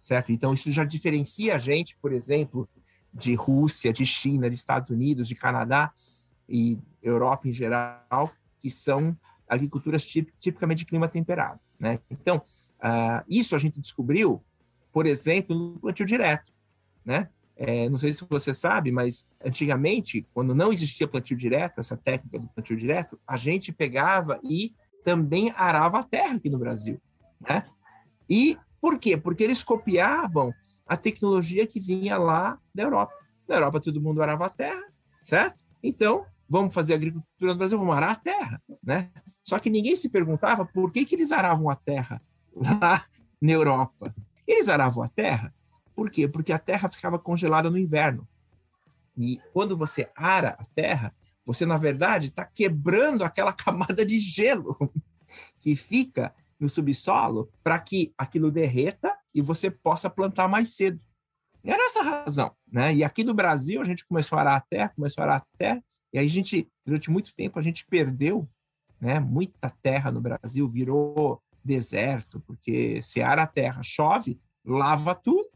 [0.00, 0.32] certo?
[0.32, 2.68] Então, isso já diferencia a gente, por exemplo,
[3.12, 5.92] de Rússia, de China, de Estados Unidos, de Canadá
[6.48, 9.16] e Europa em geral, que são
[9.48, 11.98] agriculturas tip, tipicamente de clima temperado, né?
[12.10, 12.38] Então,
[12.78, 14.42] uh, isso a gente descobriu,
[14.92, 16.52] por exemplo, no plantio direto,
[17.04, 17.28] né?
[17.62, 22.38] É, não sei se você sabe, mas antigamente, quando não existia plantio direto, essa técnica
[22.38, 26.98] do plantio direto, a gente pegava e também arava a terra aqui no Brasil,
[27.38, 27.66] né?
[28.30, 29.14] E por quê?
[29.14, 30.54] Porque eles copiavam
[30.86, 33.12] a tecnologia que vinha lá da Europa.
[33.46, 34.90] Na Europa todo mundo arava a terra,
[35.22, 35.62] certo?
[35.82, 39.10] Então, vamos fazer agricultura no Brasil, vamos arar a terra, né?
[39.42, 42.22] Só que ninguém se perguntava por que, que eles aravam a terra
[42.56, 43.04] lá
[43.38, 44.14] na Europa.
[44.46, 45.52] Eles aravam a terra,
[46.00, 46.26] por quê?
[46.26, 48.26] Porque a terra ficava congelada no inverno.
[49.18, 54.78] E quando você ara a terra, você, na verdade, está quebrando aquela camada de gelo
[55.58, 60.98] que fica no subsolo para que aquilo derreta e você possa plantar mais cedo.
[61.62, 62.56] E era essa a razão.
[62.66, 62.94] Né?
[62.94, 65.58] E aqui no Brasil, a gente começou a arar a terra, começou a arar a
[65.58, 65.84] terra,
[66.14, 68.48] e aí a gente, durante muito tempo, a gente perdeu
[68.98, 75.49] né, muita terra no Brasil, virou deserto, porque se ara a terra, chove, lava tudo,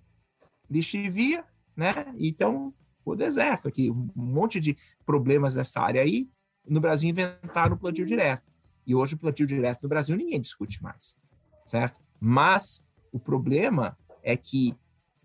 [0.71, 1.45] lixivia,
[1.77, 2.07] né?
[2.19, 2.73] Então,
[3.05, 6.31] o deserto aqui, um monte de problemas dessa área aí.
[6.67, 8.51] No Brasil inventaram o plantio direto.
[8.87, 11.17] E hoje o plantio direto no Brasil ninguém discute mais,
[11.65, 12.01] certo?
[12.21, 14.75] Mas o problema é que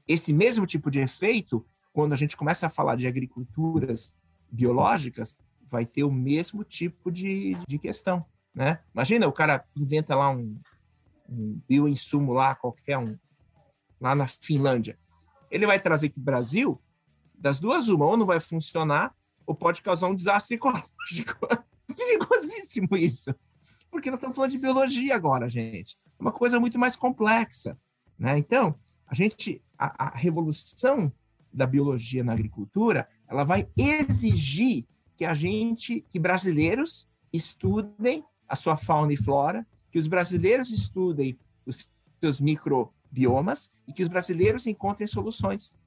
[0.08, 4.17] esse mesmo tipo de efeito, quando a gente começa a falar de agriculturas
[4.52, 5.38] biológicas,
[5.69, 8.80] vai ter o mesmo tipo de, de questão, né?
[8.93, 10.60] Imagina, o cara inventa lá um,
[11.30, 13.17] um bioinsumo lá, qualquer um,
[14.02, 14.97] lá na Finlândia.
[15.49, 16.81] Ele vai trazer aqui Brasil,
[17.33, 19.13] das duas uma, ou não vai funcionar,
[19.45, 21.47] ou pode causar um desastre ecológico.
[21.95, 23.33] Perigosíssimo isso
[23.89, 25.97] porque nós estamos falando de biologia agora, gente.
[26.17, 27.77] É uma coisa muito mais complexa,
[28.17, 28.38] né?
[28.38, 28.75] Então,
[29.07, 31.12] a gente, a, a revolução
[31.51, 34.85] da biologia na agricultura, ela vai exigir
[35.15, 41.38] que a gente, que brasileiros estudem a sua fauna e flora, que os brasileiros estudem
[41.65, 42.39] os seus
[43.10, 45.78] microbiomas e que os brasileiros encontrem soluções,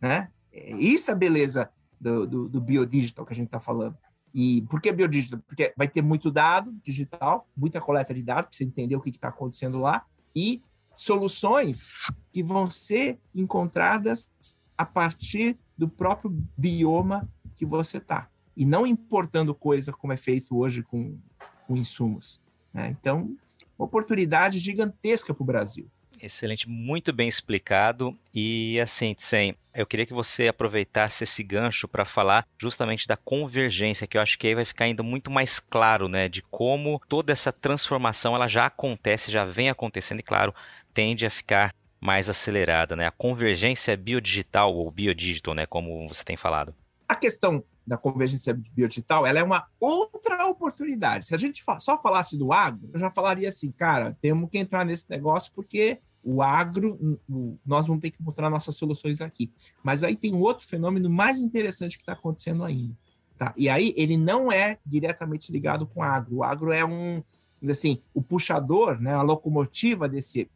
[0.00, 0.30] né?
[0.52, 1.70] Isso é a beleza
[2.00, 3.96] do, do, do biodigital que a gente está falando.
[4.34, 5.40] E por que biodigital?
[5.46, 9.10] Porque vai ter muito dado digital, muita coleta de dados para você entender o que
[9.10, 10.62] está acontecendo lá e
[10.94, 11.90] soluções
[12.30, 14.30] que vão ser encontradas
[14.76, 20.56] a partir do próprio bioma que você está e não importando coisa como é feito
[20.56, 21.18] hoje com,
[21.66, 22.42] com insumos.
[22.72, 22.88] Né?
[22.88, 23.34] Então,
[23.78, 25.90] oportunidade gigantesca para o Brasil.
[26.22, 28.16] Excelente, muito bem explicado.
[28.32, 34.06] E assim, Tsen, eu queria que você aproveitasse esse gancho para falar justamente da convergência,
[34.06, 37.32] que eu acho que aí vai ficar ainda muito mais claro, né, de como toda
[37.32, 40.54] essa transformação ela já acontece, já vem acontecendo e claro,
[40.94, 43.06] tende a ficar mais acelerada, né?
[43.06, 46.72] A convergência biodigital ou biodigital, né, como você tem falado.
[47.08, 51.26] A questão da convergência biodigital, ela é uma outra oportunidade.
[51.26, 54.84] Se a gente só falasse do agro, eu já falaria assim, cara, temos que entrar
[54.84, 57.18] nesse negócio porque o agro,
[57.66, 59.52] nós vamos ter que encontrar nossas soluções aqui.
[59.82, 62.96] Mas aí tem um outro fenômeno mais interessante que está acontecendo ainda.
[63.36, 63.52] Tá?
[63.56, 66.36] E aí ele não é diretamente ligado com o agro.
[66.36, 67.22] O agro é um,
[67.68, 70.48] assim, o puxador, né, a locomotiva desse,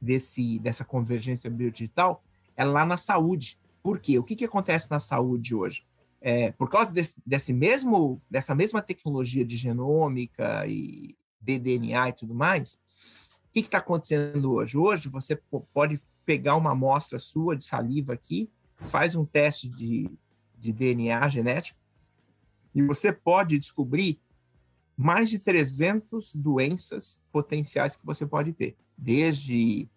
[0.00, 2.24] desse, dessa convergência biodigital
[2.56, 3.58] é lá na saúde.
[3.82, 4.18] Por quê?
[4.18, 5.84] O que, que acontece na saúde hoje?
[6.20, 12.34] É, por causa desse, desse mesmo, dessa mesma tecnologia de genômica e ddNA e tudo
[12.34, 12.78] mais,
[13.50, 14.78] o que está acontecendo hoje?
[14.78, 15.36] Hoje você
[15.72, 20.08] pode pegar uma amostra sua de saliva aqui, faz um teste de,
[20.56, 21.78] de DNA genético
[22.74, 24.20] e você pode descobrir
[24.96, 29.88] mais de 300 doenças potenciais que você pode ter, desde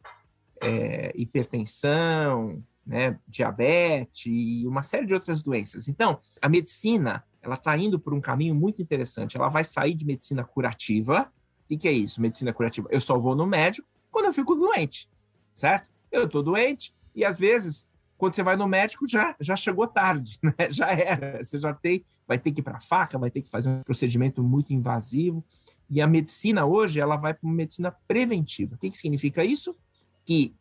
[0.61, 5.87] é, hipertensão, né, diabetes e uma série de outras doenças.
[5.87, 9.35] Então, a medicina ela está indo por um caminho muito interessante.
[9.35, 11.31] Ela vai sair de medicina curativa.
[11.69, 12.21] O que, é isso?
[12.21, 12.87] Medicina curativa.
[12.91, 15.09] Eu só vou no médico quando eu fico doente,
[15.53, 15.89] certo?
[16.11, 20.39] Eu estou doente e às vezes quando você vai no médico já já chegou tarde,
[20.43, 20.69] né?
[20.69, 21.43] Já era.
[21.43, 24.43] Você já tem, vai ter que ir para faca, vai ter que fazer um procedimento
[24.43, 25.43] muito invasivo.
[25.89, 28.75] E a medicina hoje ela vai para uma medicina preventiva.
[28.75, 29.75] O que, que significa isso?
[30.25, 30.53] Que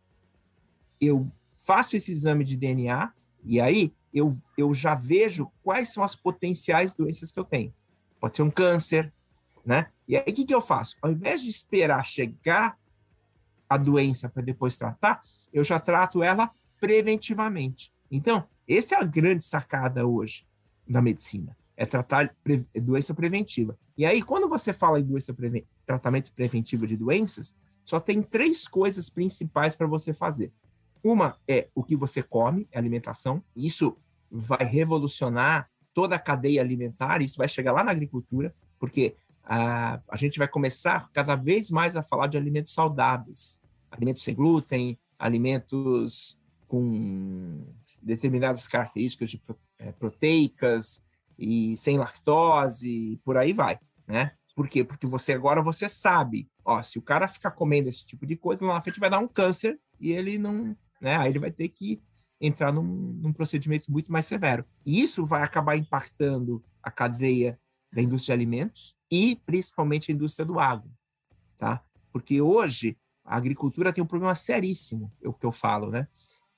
[1.00, 3.12] eu faço esse exame de DNA
[3.44, 7.72] e aí eu, eu já vejo quais são as potenciais doenças que eu tenho.
[8.20, 9.12] Pode ser um câncer,
[9.64, 9.86] né?
[10.06, 10.96] E aí o que, que eu faço?
[11.00, 12.76] Ao invés de esperar chegar
[13.68, 15.20] a doença para depois tratar,
[15.52, 17.92] eu já trato ela preventivamente.
[18.10, 20.46] Então, essa é a grande sacada hoje
[20.86, 23.78] da medicina, é tratar pre doença preventiva.
[23.96, 25.34] E aí, quando você fala em doença
[25.86, 30.52] tratamento preventivo de doenças, só tem três coisas principais para você fazer.
[31.02, 33.42] Uma é o que você come, é alimentação.
[33.56, 33.96] Isso
[34.30, 40.38] vai revolucionar toda a cadeia alimentar, isso vai chegar lá na agricultura, porque a, gente
[40.38, 47.66] vai começar cada vez mais a falar de alimentos saudáveis, alimentos sem glúten, alimentos com
[48.00, 49.42] determinadas características de
[49.78, 51.02] é, proteicas
[51.38, 54.32] e sem lactose, por aí vai, né?
[54.54, 54.84] Por quê?
[54.84, 58.64] Porque você agora você sabe, ó, se o cara ficar comendo esse tipo de coisa,
[58.64, 61.16] lá na frente vai dar um câncer e ele não né?
[61.16, 62.00] Aí ele vai ter que
[62.40, 64.64] entrar num, num procedimento muito mais severo.
[64.86, 67.58] E isso vai acabar impactando a cadeia
[67.92, 70.90] da indústria de alimentos e principalmente a indústria do agro,
[71.58, 71.84] tá?
[72.10, 76.08] Porque hoje a agricultura tem um problema seríssimo, é o que eu falo, né?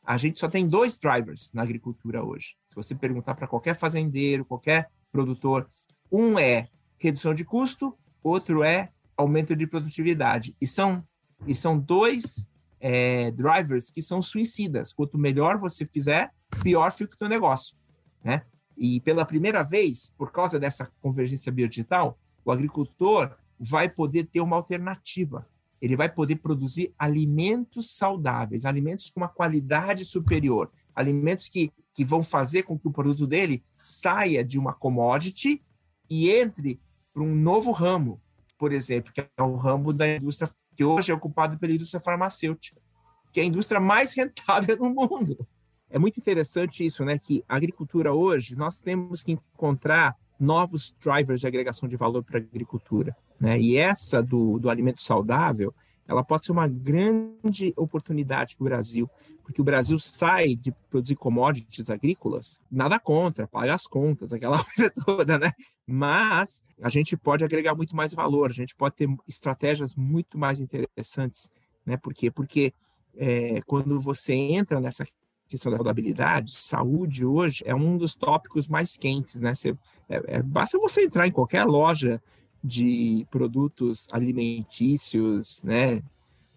[0.04, 2.54] A gente só tem dois drivers na agricultura hoje.
[2.68, 5.68] Se você perguntar para qualquer fazendeiro, qualquer produtor,
[6.12, 10.54] um é redução de custo, outro é aumento de produtividade.
[10.60, 11.04] E são,
[11.48, 14.92] e são dois é, drivers que são suicidas.
[14.92, 16.30] Quanto melhor você fizer,
[16.62, 17.76] pior fica o teu negócio,
[18.22, 18.44] né?
[18.76, 24.56] E pela primeira vez, por causa dessa convergência biodigital, o agricultor vai poder ter uma
[24.56, 25.48] alternativa.
[25.80, 32.22] Ele vai poder produzir alimentos saudáveis, alimentos com uma qualidade superior, alimentos que, que vão
[32.22, 35.62] fazer com que o produto dele saia de uma commodity
[36.08, 36.80] e entre
[37.12, 38.20] para um novo ramo,
[38.58, 42.80] por exemplo, que é o ramo da indústria que hoje é ocupado pela indústria farmacêutica,
[43.32, 45.46] que é a indústria mais rentável do mundo.
[45.88, 47.18] É muito interessante isso, né?
[47.18, 52.38] Que a agricultura hoje, nós temos que encontrar novos drivers de agregação de valor para
[52.38, 53.58] a agricultura, né?
[53.58, 55.74] E essa do, do alimento saudável,
[56.06, 59.10] ela pode ser uma grande oportunidade para o Brasil,
[59.42, 64.90] porque o Brasil sai de produzir commodities agrícolas, nada contra, paga as contas, aquela coisa
[65.04, 65.52] toda, né?
[65.86, 70.60] Mas a gente pode agregar muito mais valor, a gente pode ter estratégias muito mais
[70.60, 71.50] interessantes,
[71.84, 71.96] né?
[71.96, 72.30] Por quê?
[72.30, 72.72] Porque
[73.16, 75.04] é, quando você entra nessa
[75.48, 79.54] questão da saudabilidade, saúde hoje é um dos tópicos mais quentes, né?
[79.54, 79.76] Você,
[80.08, 82.22] é, é, basta você entrar em qualquer loja
[82.62, 86.02] de produtos alimentícios, né?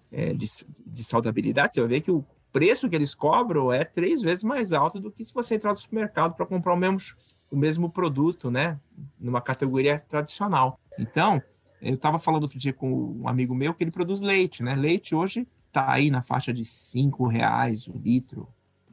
[0.10, 0.48] É, de,
[0.86, 4.72] de saudabilidade, você vai ver que o preço que eles cobram é três vezes mais
[4.72, 6.98] alto do que se você entrar no supermercado para comprar o mesmo,
[7.52, 8.80] o mesmo produto, né?
[9.20, 10.80] Numa categoria tradicional.
[10.98, 11.42] Então,
[11.82, 12.90] eu estava falando outro dia com
[13.22, 14.76] um amigo meu que ele produz leite, né?
[14.76, 18.48] Leite hoje está aí na faixa de cinco reais o litro,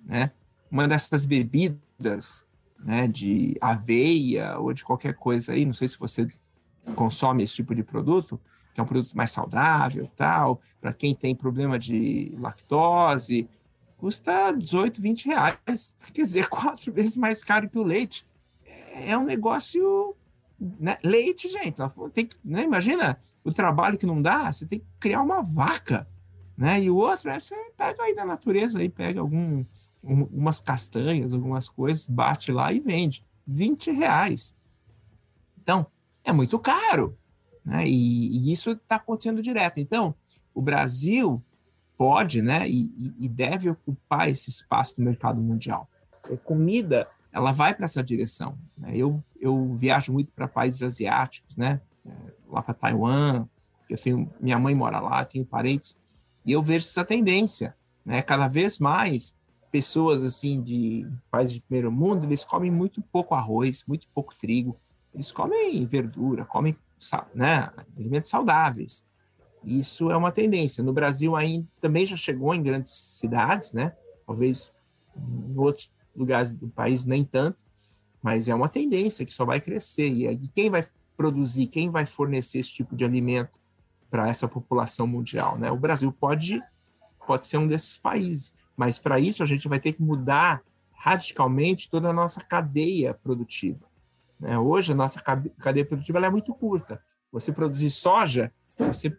[0.04, 0.30] né?
[0.70, 2.46] Uma dessas bebidas,
[2.78, 6.26] né, de aveia ou de qualquer coisa aí, não sei se você
[6.94, 8.38] consome esse tipo de produto,
[8.74, 13.48] que é um produto mais saudável, tal, para quem tem problema de lactose,
[13.96, 18.26] custa 18, 20 reais, quer dizer, quatro vezes mais caro que o leite.
[19.06, 20.14] É um negócio,
[20.58, 20.98] né?
[21.02, 21.76] leite, gente,
[22.12, 22.62] tem que, né?
[22.64, 26.08] imagina o trabalho que não dá, você tem que criar uma vaca,
[26.56, 26.80] né?
[26.80, 29.64] E o outro é você pega aí da natureza, aí pega algum,
[30.04, 33.24] um, umas castanhas, algumas coisas, bate lá e vende.
[33.46, 34.56] 20 reais.
[35.62, 35.86] Então,
[36.22, 37.12] é muito caro.
[37.64, 37.86] Né?
[37.86, 39.78] E, e isso está acontecendo direto.
[39.78, 40.14] Então,
[40.54, 41.42] o Brasil
[41.96, 45.88] pode né, e, e, deve ocupar esse espaço no mercado mundial.
[46.30, 48.58] A comida ela vai para essa direção.
[48.76, 48.96] Né?
[48.96, 51.80] Eu, eu viajo muito para países asiáticos, né?
[52.06, 52.10] É,
[52.48, 53.46] lá para Taiwan,
[53.88, 55.98] eu tenho minha mãe mora lá, tenho parentes,
[56.44, 57.74] e eu vejo essa tendência,
[58.04, 58.22] né?
[58.22, 59.36] Cada vez mais
[59.74, 64.78] pessoas assim de países de primeiro mundo, eles comem muito pouco arroz, muito pouco trigo,
[65.12, 66.76] eles comem verdura, comem
[67.34, 69.04] né, alimentos saudáveis.
[69.64, 70.84] Isso é uma tendência.
[70.84, 73.92] No Brasil ainda também já chegou em grandes cidades, né?
[74.24, 74.72] Talvez
[75.16, 77.58] em outros lugares do país nem tanto,
[78.22, 80.08] mas é uma tendência que só vai crescer.
[80.08, 80.82] E quem vai
[81.16, 83.58] produzir, quem vai fornecer esse tipo de alimento
[84.08, 85.68] para essa população mundial, né?
[85.72, 86.62] O Brasil pode
[87.26, 90.62] pode ser um desses países, mas para isso a gente vai ter que mudar
[90.92, 93.86] radicalmente toda a nossa cadeia produtiva.
[94.38, 94.58] Né?
[94.58, 97.02] Hoje a nossa cadeia produtiva é muito curta.
[97.30, 99.16] Você produzir soja, você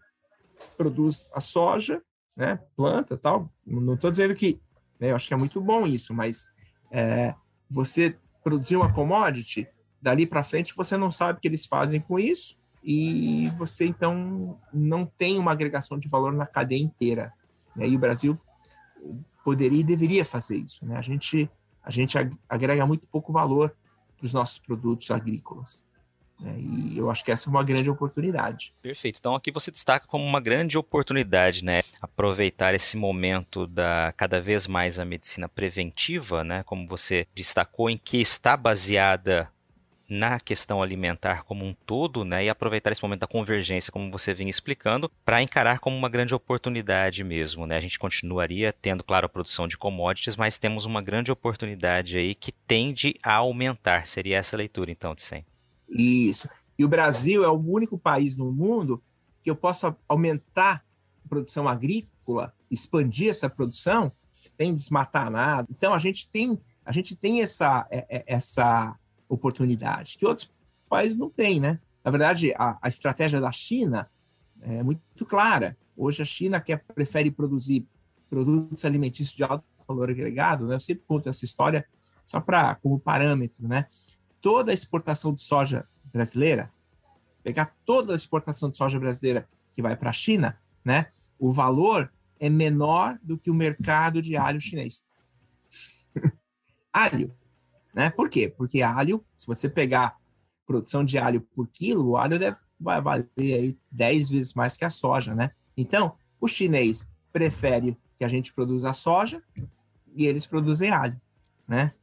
[0.78, 2.02] produz a soja,
[2.36, 2.60] né?
[2.76, 3.50] Planta, tal.
[3.66, 4.60] Não estou dizendo que,
[5.00, 5.12] né?
[5.12, 6.48] eu acho que é muito bom isso, mas
[6.92, 7.36] é,
[7.70, 9.68] você produzir uma commodity,
[10.02, 14.60] dali para frente você não sabe o que eles fazem com isso e você então
[14.72, 17.34] não tem uma agregação de valor na cadeia inteira.
[17.76, 17.88] Né?
[17.88, 18.40] E o Brasil
[19.46, 20.84] poderia e deveria fazer isso.
[20.84, 20.98] Né?
[20.98, 21.48] A gente
[21.84, 22.18] a gente
[22.50, 23.76] agrega muito pouco valor
[24.18, 25.84] para os nossos produtos agrícolas.
[26.40, 26.56] Né?
[26.58, 28.74] E eu acho que essa é uma grande oportunidade.
[28.82, 29.20] Perfeito.
[29.20, 31.84] Então aqui você destaca como uma grande oportunidade, né?
[32.02, 36.64] Aproveitar esse momento da cada vez mais a medicina preventiva, né?
[36.64, 39.48] Como você destacou, em que está baseada
[40.08, 44.34] na questão alimentar como um todo, né, e aproveitar esse momento da convergência, como você
[44.34, 47.78] vinha explicando, para encarar como uma grande oportunidade mesmo, né?
[47.78, 52.36] A gente continuaria tendo, claro, a produção de commodities, mas temos uma grande oportunidade aí
[52.36, 54.08] que tende a aumentar.
[54.08, 55.46] Seria essa a leitura, então, de 100.
[55.90, 56.50] Isso.
[56.78, 59.02] E o Brasil é o único país no mundo
[59.42, 60.84] que eu possa aumentar
[61.24, 65.68] a produção agrícola, expandir essa produção sem desmatar nada.
[65.72, 68.96] Então a gente tem a gente tem essa é, é, essa
[69.28, 70.52] oportunidade que outros
[70.90, 71.80] países não têm, né?
[72.04, 74.10] Na verdade, a, a estratégia da China
[74.62, 75.78] é muito clara.
[75.98, 77.86] Hoje a China quer prefere produzir
[78.30, 80.76] produtos alimentícios de alto valor agregado, né?
[80.76, 81.86] Eu sempre conto essa história
[82.24, 83.86] só para como parâmetro, né?
[84.46, 86.72] toda a exportação de soja brasileira,
[87.42, 91.08] pegar toda a exportação de soja brasileira que vai para a China, né,
[91.40, 95.04] o valor é menor do que o mercado de alho chinês.
[96.94, 97.36] alho,
[97.96, 98.10] né?
[98.10, 98.50] Por quê?
[98.50, 100.18] Porque alho, se você pegar
[100.68, 104.84] produção de alho por quilo, o alho deve, vai valer aí 10 vezes mais que
[104.84, 105.52] a soja, né?
[105.78, 109.42] Então, o chinês prefere que a gente produza soja
[110.14, 111.20] e eles produzem alho,
[111.66, 111.94] né?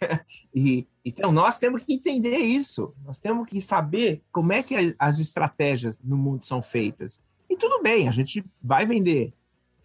[0.54, 2.94] e então nós temos que entender isso.
[3.04, 7.22] Nós temos que saber como é que as estratégias no mundo são feitas.
[7.50, 9.34] E tudo bem, a gente vai vender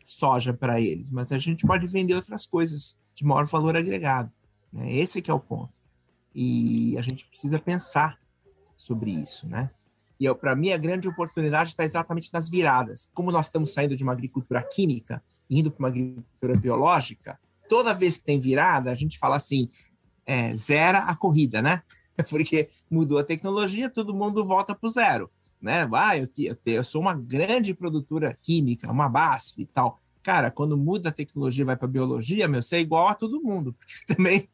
[0.06, 4.32] soja para eles, mas a gente pode vender outras coisas de maior valor agregado.
[4.74, 4.92] Né?
[4.92, 5.80] Esse que é o ponto.
[6.34, 8.18] E a gente precisa pensar
[8.76, 9.70] sobre isso, né?
[10.20, 13.10] E para mim a grande oportunidade está exatamente nas viradas.
[13.14, 18.18] Como nós estamos saindo de uma agricultura química indo para uma agricultura biológica, toda vez
[18.18, 19.70] que tem virada, a gente fala assim:
[20.26, 21.84] é, zera a corrida, né?
[22.30, 25.30] Porque mudou a tecnologia, todo mundo volta para o zero,
[25.62, 25.88] né?
[25.94, 30.00] Ah, eu, eu, eu sou uma grande produtora química, uma BASF e tal.
[30.22, 33.74] Cara, quando muda a tecnologia vai para biologia, meu, você é igual a todo mundo,
[33.78, 34.50] porque também,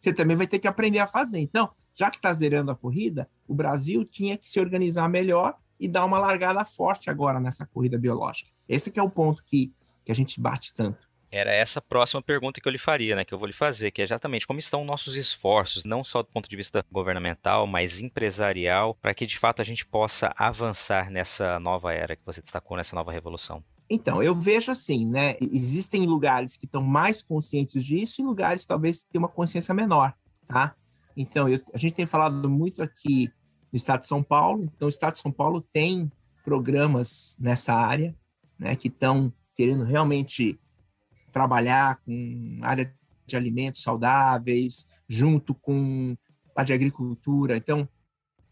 [0.00, 1.38] você também vai ter que aprender a fazer.
[1.38, 5.88] Então, já que está zerando a corrida, o Brasil tinha que se organizar melhor e
[5.88, 8.50] dar uma largada forte agora nessa corrida biológica.
[8.68, 9.72] Esse é o ponto que,
[10.04, 11.08] que a gente bate tanto.
[11.30, 13.24] Era essa próxima pergunta que eu lhe faria, né?
[13.24, 16.28] Que eu vou lhe fazer, que é exatamente como estão nossos esforços, não só do
[16.28, 21.58] ponto de vista governamental, mas empresarial, para que de fato a gente possa avançar nessa
[21.58, 23.64] nova era que você destacou, nessa nova revolução.
[23.88, 25.36] Então, eu vejo assim, né?
[25.40, 30.14] Existem lugares que estão mais conscientes disso e lugares talvez que têm uma consciência menor,
[30.46, 30.74] tá?
[31.16, 33.30] Então, eu, a gente tem falado muito aqui
[33.72, 34.64] no estado de São Paulo.
[34.74, 36.10] Então, o estado de São Paulo tem
[36.44, 38.16] programas nessa área,
[38.58, 38.74] né?
[38.74, 40.58] Que estão querendo realmente
[41.32, 42.92] trabalhar com área
[43.26, 46.16] de alimentos saudáveis, junto com
[46.56, 47.56] a de agricultura.
[47.56, 47.88] Então,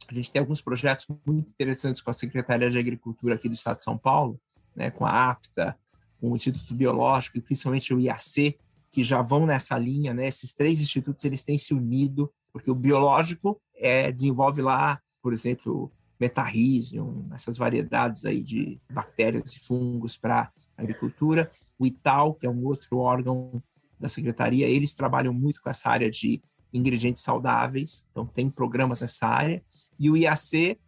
[0.09, 3.79] a gente tem alguns projetos muito interessantes com a Secretaria de Agricultura aqui do Estado
[3.79, 4.41] de São Paulo,
[4.75, 5.77] né, com a APTA,
[6.21, 8.59] com o Instituto Biológico e principalmente o IAC,
[8.91, 10.29] que já vão nessa linha, né?
[10.29, 15.91] Esses três institutos eles têm se unido porque o biológico é, desenvolve lá, por exemplo,
[16.21, 21.51] metarrhizium, essas variedades aí de bactérias e fungos para agricultura.
[21.79, 23.63] O ITAL, que é um outro órgão
[23.99, 26.43] da secretaria, eles trabalham muito com essa área de
[26.73, 29.63] ingredientes saudáveis, então tem programas nessa área,
[29.99, 30.79] e o IAC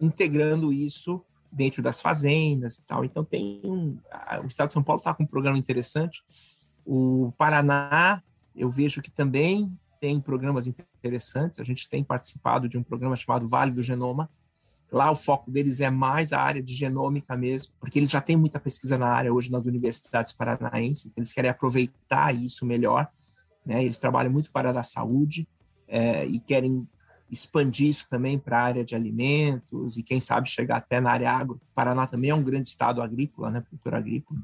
[0.00, 3.04] integrando isso dentro das fazendas e tal.
[3.04, 3.98] Então tem um,
[4.42, 6.22] o Estado de São Paulo está com um programa interessante.
[6.84, 8.22] O Paraná,
[8.54, 11.60] eu vejo que também tem programas interessantes.
[11.60, 14.30] A gente tem participado de um programa chamado Vale do Genoma.
[14.90, 18.38] Lá o foco deles é mais a área de genômica mesmo, porque eles já têm
[18.38, 23.06] muita pesquisa na área hoje nas universidades paranaenses, então eles querem aproveitar isso melhor.
[23.66, 23.84] Né?
[23.84, 25.46] Eles trabalham muito para a saúde
[25.86, 26.88] é, e querem
[27.30, 31.30] expandir isso também para a área de alimentos e quem sabe chegar até na área
[31.30, 31.56] agro.
[31.56, 34.40] O Paraná também é um grande estado agrícola, né, produtor agrícola.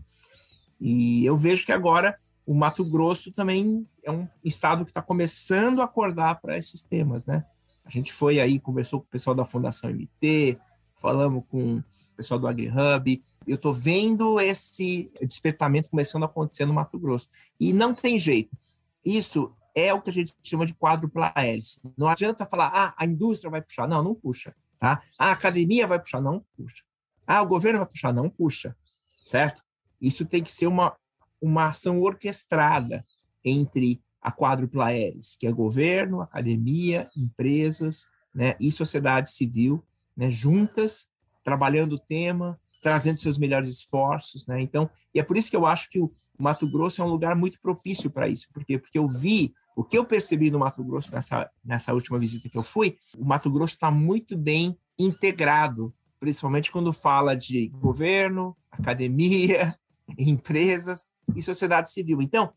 [0.81, 2.17] E eu vejo que agora
[2.47, 7.25] o Mato Grosso também é um estado que está começando a acordar para esses temas,
[7.25, 7.45] né?
[7.87, 10.59] A gente foi aí, conversou com o pessoal da Fundação MT,
[10.97, 11.85] falamos com o
[12.17, 13.23] pessoal do AgriHub.
[13.47, 17.29] Eu estou vendo esse despertamento começando a acontecer no Mato Grosso.
[17.59, 18.57] E não tem jeito.
[19.05, 21.81] Isso é o que a gente chama de quádrupla hélice.
[21.97, 23.89] Não adianta falar, ah, a indústria vai puxar.
[23.89, 24.55] Não, não puxa.
[24.79, 25.03] Tá?
[25.19, 26.21] A academia vai puxar.
[26.21, 26.85] Não puxa.
[27.27, 28.13] Ah, o governo vai puxar.
[28.13, 28.77] Não puxa.
[29.25, 29.63] Certo?
[30.01, 30.97] Isso tem que ser uma,
[31.41, 33.03] uma ação orquestrada
[33.45, 39.85] entre a quádrupla hélice, que é governo, academia, empresas né, e sociedade civil,
[40.17, 41.11] né, juntas,
[41.43, 44.47] trabalhando o tema, trazendo seus melhores esforços.
[44.47, 44.63] Né?
[44.63, 47.37] Então, e é por isso que eu acho que o Mato Grosso é um lugar
[47.37, 48.49] muito propício para isso.
[48.53, 48.79] Por quê?
[48.79, 52.57] Porque eu vi o que eu percebi no Mato Grosso nessa, nessa última visita que
[52.57, 59.77] eu fui, o Mato Grosso está muito bem integrado, principalmente quando fala de governo, academia,
[60.19, 62.23] empresas e sociedade civil.
[62.23, 62.53] Então,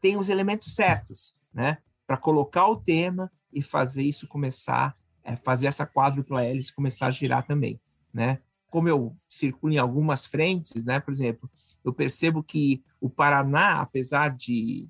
[0.00, 5.66] tem os elementos certos, né, para colocar o tema e fazer isso começar, é, fazer
[5.66, 7.80] essa quádrupla hélice começar a girar também,
[8.12, 8.38] né?
[8.70, 11.50] Como eu circulo em algumas frentes, né, por exemplo,
[11.84, 14.88] eu percebo que o Paraná, apesar de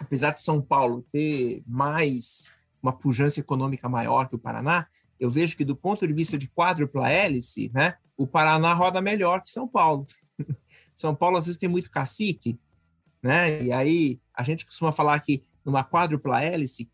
[0.00, 4.86] apesar de São Paulo ter mais uma pujança econômica maior que o Paraná,
[5.18, 9.42] eu vejo que do ponto de vista de quádrupla hélice, né, o Paraná roda melhor
[9.42, 10.06] que São Paulo.
[10.96, 12.58] São Paulo às vezes tem muito cacique,
[13.22, 13.62] né?
[13.62, 16.90] E aí a gente costuma falar que numa quádrupla hélice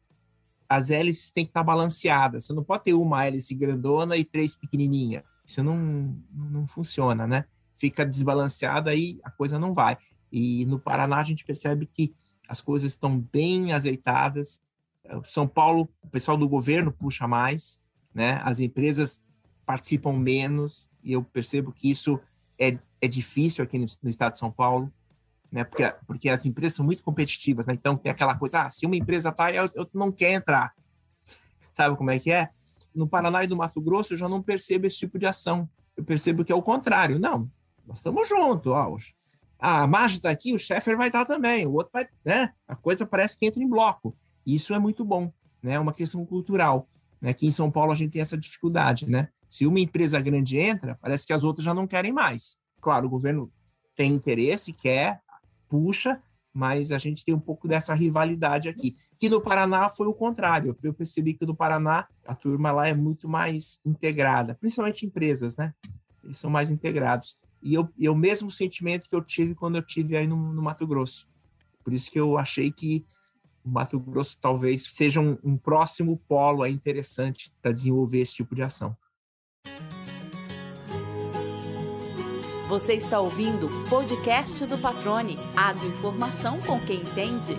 [0.68, 2.44] as hélices têm que estar balanceadas.
[2.44, 5.34] Você não pode ter uma hélice grandona e três pequenininhas.
[5.44, 7.44] Isso não, não funciona, né?
[7.76, 9.96] Fica desbalanceado aí a coisa não vai.
[10.30, 12.14] E no Paraná a gente percebe que
[12.48, 14.62] as coisas estão bem azeitadas.
[15.24, 17.80] São Paulo, o pessoal do governo puxa mais,
[18.14, 18.40] né?
[18.42, 19.22] As empresas
[19.64, 22.20] participam menos e eu percebo que isso
[22.58, 24.92] é, é difícil aqui no, no estado de São Paulo,
[25.50, 25.64] né?
[25.64, 27.74] Porque, porque as empresas são muito competitivas, né?
[27.74, 30.74] Então tem aquela coisa, ah, se uma empresa tá, eu, eu não quer entrar.
[31.72, 32.50] Sabe como é que é?
[32.94, 35.68] No Paraná e no Mato Grosso eu já não percebo esse tipo de ação.
[35.96, 37.18] Eu percebo que é o contrário.
[37.18, 37.50] Não,
[37.86, 38.96] nós estamos juntos, ó,
[39.68, 42.52] ah, a Marge está aqui, o Sheffer vai estar também, o outro vai, né?
[42.68, 44.16] A coisa parece que entra em bloco.
[44.46, 45.72] Isso é muito bom, né?
[45.72, 46.88] É uma questão cultural.
[47.20, 47.30] Né?
[47.30, 49.28] Aqui em São Paulo a gente tem essa dificuldade, né?
[49.48, 52.56] Se uma empresa grande entra, parece que as outras já não querem mais.
[52.80, 53.52] Claro, o governo
[53.96, 55.20] tem interesse, quer,
[55.68, 56.22] puxa,
[56.54, 58.96] mas a gente tem um pouco dessa rivalidade aqui.
[59.18, 60.78] Que no Paraná foi o contrário.
[60.80, 65.74] Eu percebi que no Paraná a turma lá é muito mais integrada, principalmente empresas, né?
[66.22, 67.36] Eles são mais integrados.
[67.66, 70.36] E, eu, e é o mesmo sentimento que eu tive quando eu tive aí no,
[70.52, 71.26] no Mato Grosso.
[71.82, 73.04] Por isso que eu achei que
[73.64, 78.54] o Mato Grosso talvez seja um, um próximo polo aí interessante para desenvolver esse tipo
[78.54, 78.96] de ação.
[82.68, 87.56] Você está ouvindo o podcast do Patrone, agroinformação com quem entende.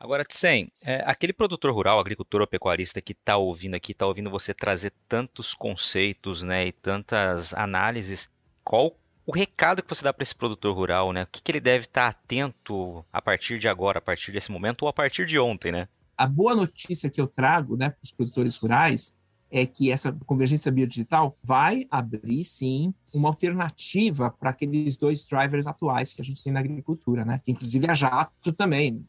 [0.00, 4.30] Agora, Tsen, é, aquele produtor rural, agricultor ou pecuarista que está ouvindo aqui, está ouvindo
[4.30, 8.30] você trazer tantos conceitos né, e tantas análises,
[8.62, 8.96] qual
[9.26, 11.24] o recado que você dá para esse produtor rural, né?
[11.24, 14.50] O que, que ele deve estar tá atento a partir de agora, a partir desse
[14.50, 15.88] momento ou a partir de ontem, né?
[16.16, 19.14] A boa notícia que eu trago né, para os produtores rurais
[19.50, 26.12] é que essa convergência biodigital vai abrir, sim, uma alternativa para aqueles dois drivers atuais
[26.12, 27.40] que a gente tem na agricultura, né?
[27.46, 29.06] Inclusive a Jato também,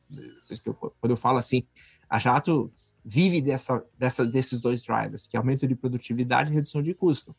[1.00, 1.64] quando eu falo assim,
[2.10, 2.72] a Jato
[3.04, 7.36] vive dessa, dessa, desses dois drivers, que é aumento de produtividade e redução de custo.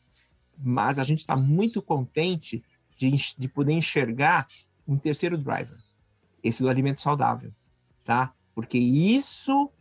[0.57, 2.63] Mas a gente está muito contente
[2.97, 4.47] de, de poder enxergar
[4.87, 5.77] um terceiro driver,
[6.43, 7.51] esse do alimento saudável,
[8.03, 8.33] tá?
[8.53, 9.71] Porque isso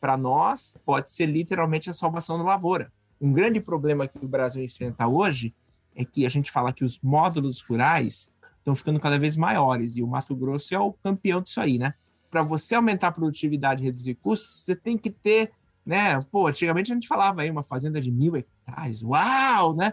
[0.00, 2.90] para nós, pode ser literalmente a salvação da lavoura.
[3.20, 5.54] Um grande problema que o Brasil enfrenta hoje
[5.94, 10.02] é que a gente fala que os módulos rurais estão ficando cada vez maiores e
[10.02, 11.94] o Mato Grosso é o campeão disso aí, né?
[12.30, 15.52] Para você aumentar a produtividade e reduzir custos, você tem que ter,
[15.84, 16.20] né?
[16.30, 19.92] Pô, antigamente a gente falava aí uma fazenda de mil hectares, uau, né?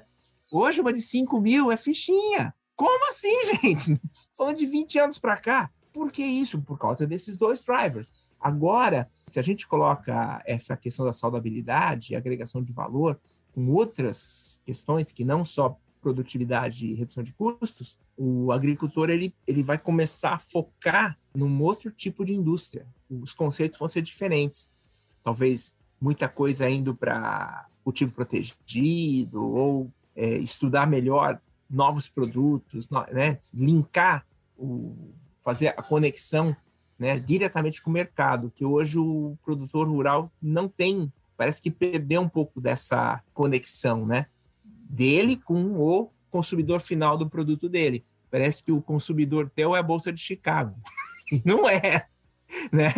[0.52, 4.00] Hoje uma de cinco mil é fichinha, Como assim, gente?
[4.38, 5.70] Falando de 20 anos para cá.
[5.92, 6.62] Por que isso?
[6.62, 8.14] Por causa desses dois drivers.
[8.40, 13.20] Agora, se a gente coloca essa questão da saudabilidade, agregação de valor,
[13.54, 19.64] com outras questões que não só produtividade e redução de custos, o agricultor ele, ele
[19.64, 22.88] vai começar a focar num outro tipo de indústria.
[23.10, 24.70] Os conceitos vão ser diferentes.
[25.24, 33.38] Talvez muita coisa indo para cultivo protegido ou é, estudar melhor novos produtos, né?
[33.54, 34.26] linkar,
[34.58, 34.96] o,
[35.42, 36.56] fazer a conexão
[36.98, 42.22] né, diretamente com o mercado, que hoje o produtor rural não tem, parece que perdeu
[42.22, 44.28] um pouco dessa conexão, né,
[44.64, 48.04] dele com o consumidor final do produto dele.
[48.30, 50.76] Parece que o consumidor teu é a bolsa de Chicago.
[51.32, 52.08] e não é,
[52.72, 52.94] né?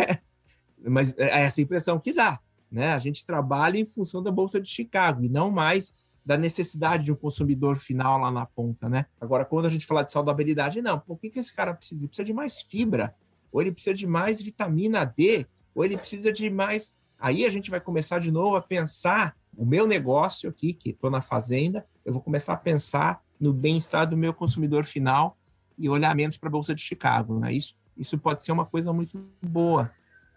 [0.81, 2.39] Mas é essa impressão que dá,
[2.71, 2.93] né?
[2.93, 5.93] A gente trabalha em função da bolsa de Chicago e não mais
[6.25, 9.05] da necessidade de um consumidor final lá na ponta, né?
[9.19, 10.99] Agora, quando a gente fala de saudabilidade, não.
[10.99, 12.01] Por que, que esse cara precisa?
[12.01, 13.15] Ele precisa de mais fibra,
[13.51, 16.93] ou ele precisa de mais vitamina D, ou ele precisa de mais.
[17.17, 21.09] Aí a gente vai começar de novo a pensar o meu negócio aqui, que estou
[21.09, 25.37] na fazenda, eu vou começar a pensar no bem-estar do meu consumidor final
[25.77, 27.39] e olhar menos para a Bolsa de Chicago.
[27.39, 27.53] Né?
[27.53, 29.91] Isso, isso pode ser uma coisa muito boa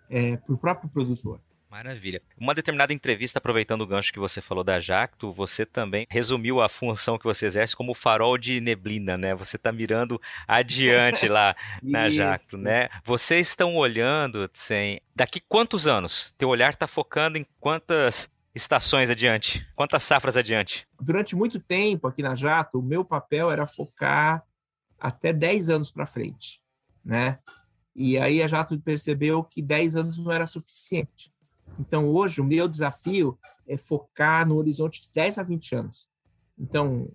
[0.08, 1.40] é, para o próprio produtor.
[1.72, 2.20] Maravilha.
[2.36, 6.68] Uma determinada entrevista, aproveitando o gancho que você falou da Jacto, você também resumiu a
[6.68, 9.34] função que você exerce como farol de neblina, né?
[9.34, 12.90] Você está mirando adiante lá na Jacto, né?
[13.06, 16.34] Vocês estão olhando, sem daqui quantos anos?
[16.36, 19.66] Teu olhar está focando em quantas estações adiante?
[19.74, 20.86] Quantas safras adiante?
[21.00, 24.44] Durante muito tempo aqui na Jato, o meu papel era focar
[25.00, 26.60] até 10 anos para frente,
[27.02, 27.38] né?
[27.96, 31.31] E aí a Jato percebeu que 10 anos não era suficiente.
[31.78, 36.08] Então, hoje, o meu desafio é focar no horizonte de 10 a 20 anos.
[36.58, 37.08] Então,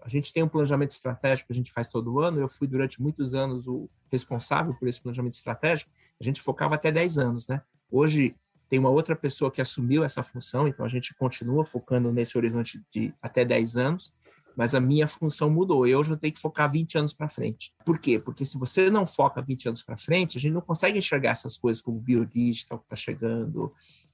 [0.00, 2.40] a gente tem um planejamento estratégico que a gente faz todo ano.
[2.40, 5.90] Eu fui, durante muitos anos, o responsável por esse planejamento estratégico.
[6.20, 7.62] A gente focava até 10 anos, né?
[7.90, 8.34] Hoje,
[8.68, 12.82] tem uma outra pessoa que assumiu essa função, então a gente continua focando nesse horizonte
[12.90, 14.12] de até 10 anos
[14.56, 15.86] mas a minha função mudou.
[15.86, 17.72] Eu já tenho que focar 20 anos para frente.
[17.84, 18.18] Por quê?
[18.18, 21.56] Porque se você não foca 20 anos para frente, a gente não consegue enxergar essas
[21.56, 23.72] coisas como biodigital que está chegando,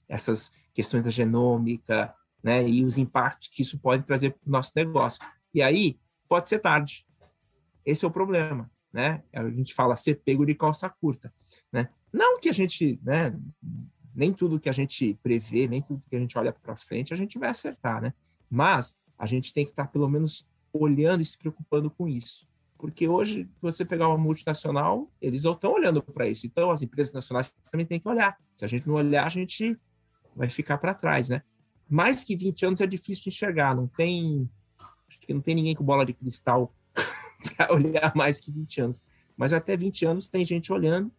[0.09, 4.73] essas questões da genômica, né, e os impactos que isso pode trazer para o nosso
[4.77, 5.21] negócio.
[5.53, 7.05] E aí, pode ser tarde.
[7.85, 9.23] Esse é o problema, né?
[9.33, 11.33] A gente fala ser pego de calça curta,
[11.73, 11.89] né?
[12.13, 13.37] Não que a gente, né,
[14.15, 17.17] nem tudo que a gente prevê, nem tudo que a gente olha para frente, a
[17.17, 18.13] gente vai acertar, né?
[18.51, 22.47] Mas a gente tem que estar pelo menos olhando e se preocupando com isso.
[22.79, 26.47] Porque hoje, você pegar uma multinacional, eles estão olhando para isso.
[26.47, 28.39] Então, as empresas nacionais também têm que olhar.
[28.55, 29.77] Se a gente não olhar, a gente
[30.35, 31.43] vai ficar para trás, né?
[31.89, 33.75] Mais que 20 anos é difícil de enxergar.
[33.75, 34.49] Não tem.
[35.09, 36.73] Acho que não tem ninguém com bola de cristal
[37.57, 39.03] para olhar mais que 20 anos.
[39.37, 41.11] Mas até 20 anos tem gente olhando.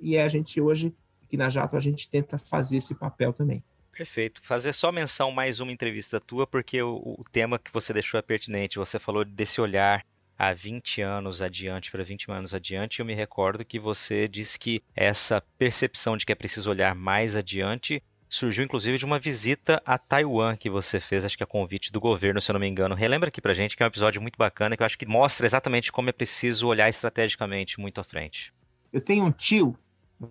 [0.00, 0.92] E a gente hoje,
[1.22, 3.62] aqui na Jato, a gente tenta fazer esse papel também.
[3.96, 4.40] Perfeito.
[4.42, 8.22] Fazer só menção mais uma entrevista tua, porque o, o tema que você deixou é
[8.22, 8.78] pertinente.
[8.78, 10.04] Você falou desse olhar
[10.38, 14.82] há 20 anos adiante para 20 anos adiante, eu me recordo que você disse que
[14.94, 19.96] essa percepção de que é preciso olhar mais adiante surgiu inclusive de uma visita a
[19.96, 22.94] Taiwan que você fez, acho que a convite do governo, se eu não me engano.
[22.94, 25.46] Relembra aqui pra gente que é um episódio muito bacana que eu acho que mostra
[25.46, 28.52] exatamente como é preciso olhar estrategicamente muito à frente.
[28.92, 29.78] Eu tenho um tio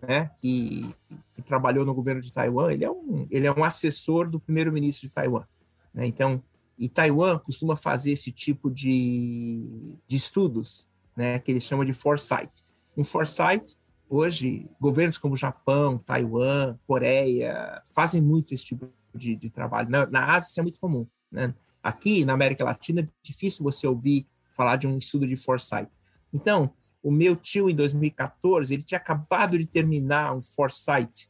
[0.07, 0.93] né, que,
[1.35, 5.07] que, trabalhou no governo de Taiwan, ele é um, ele é um assessor do primeiro-ministro
[5.07, 5.45] de Taiwan.
[5.93, 6.07] Né?
[6.07, 6.41] Então,
[6.77, 12.51] e Taiwan costuma fazer esse tipo de, de estudos, né, que eles chamam de foresight.
[12.97, 13.77] Um foresight,
[14.09, 19.89] hoje, governos como Japão, Taiwan, Coreia, fazem muito esse tipo de, de trabalho.
[19.89, 21.07] Na, na Ásia, isso é muito comum.
[21.31, 21.53] Né?
[21.81, 25.91] Aqui, na América Latina, é difícil você ouvir falar de um estudo de foresight.
[26.33, 26.73] Então,
[27.03, 31.29] o meu tio, em 2014, ele tinha acabado de terminar um foresight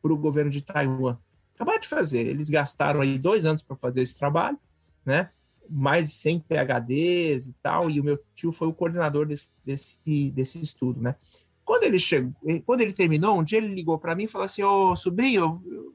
[0.00, 1.18] para o governo de Taiwan.
[1.54, 2.26] Acabaram de fazer.
[2.26, 4.58] Eles gastaram aí dois anos para fazer esse trabalho,
[5.04, 5.30] né?
[5.68, 10.30] Mais de 100 PHDs e tal, e o meu tio foi o coordenador desse, desse,
[10.30, 11.14] desse estudo, né?
[11.62, 12.32] Quando ele chegou,
[12.66, 15.94] quando ele terminou, um dia ele ligou para mim e falou assim: Ô sobrinho, eu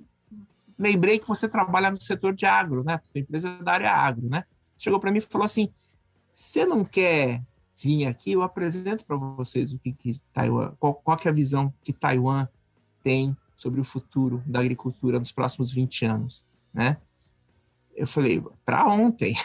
[0.78, 3.00] lembrei que você trabalha no setor de agro, né?
[3.12, 4.46] Tua empresa é da área agro, né?
[4.78, 5.70] Chegou para mim e falou assim:
[6.32, 7.42] você não quer
[7.82, 11.74] vim aqui, eu apresento para vocês o que, que Taiwan, qual, qual é a visão
[11.84, 12.48] que Taiwan
[13.04, 16.98] tem sobre o futuro da agricultura nos próximos 20 anos, né?
[17.96, 19.36] Eu falei, para ontem.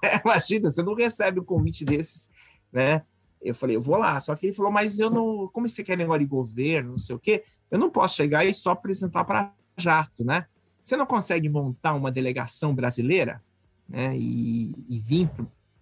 [0.24, 2.30] Imagina, você não recebe um convite desses,
[2.72, 3.02] né?
[3.40, 4.20] Eu falei, eu vou lá.
[4.20, 5.48] Só que ele falou, mas eu não.
[5.48, 8.52] Como você quer negócio de governo, não sei o quê, eu não posso chegar e
[8.52, 10.46] só apresentar para jato, né?
[10.84, 13.42] Você não consegue montar uma delegação brasileira,
[13.88, 14.14] né?
[14.14, 15.30] E, e vir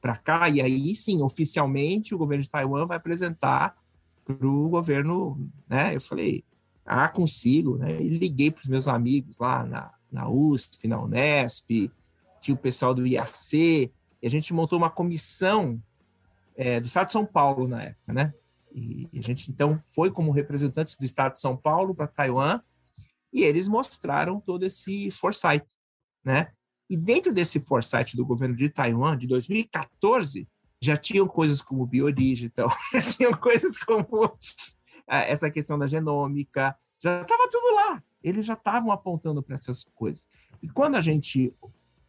[0.00, 3.76] para cá, e aí sim, oficialmente, o governo de Taiwan vai apresentar
[4.24, 5.94] para o governo, né?
[5.94, 6.44] Eu falei,
[6.84, 8.00] ah, consigo, né?
[8.00, 11.90] E liguei para os meus amigos lá na, na USP, na Unesp,
[12.40, 13.92] tinha o pessoal do IAC,
[14.22, 15.80] e a gente montou uma comissão
[16.56, 18.34] é, do Estado de São Paulo na época, né?
[18.74, 22.60] E a gente, então, foi como representantes do Estado de São Paulo para Taiwan,
[23.32, 25.66] e eles mostraram todo esse foresight,
[26.24, 26.52] né?
[26.88, 30.48] E dentro desse foresight do governo de Taiwan, de 2014,
[30.80, 34.36] já tinham coisas como biodigital, já tinham coisas como
[35.06, 38.02] ah, essa questão da genômica, já estava tudo lá.
[38.22, 40.28] Eles já estavam apontando para essas coisas.
[40.62, 41.54] E quando a gente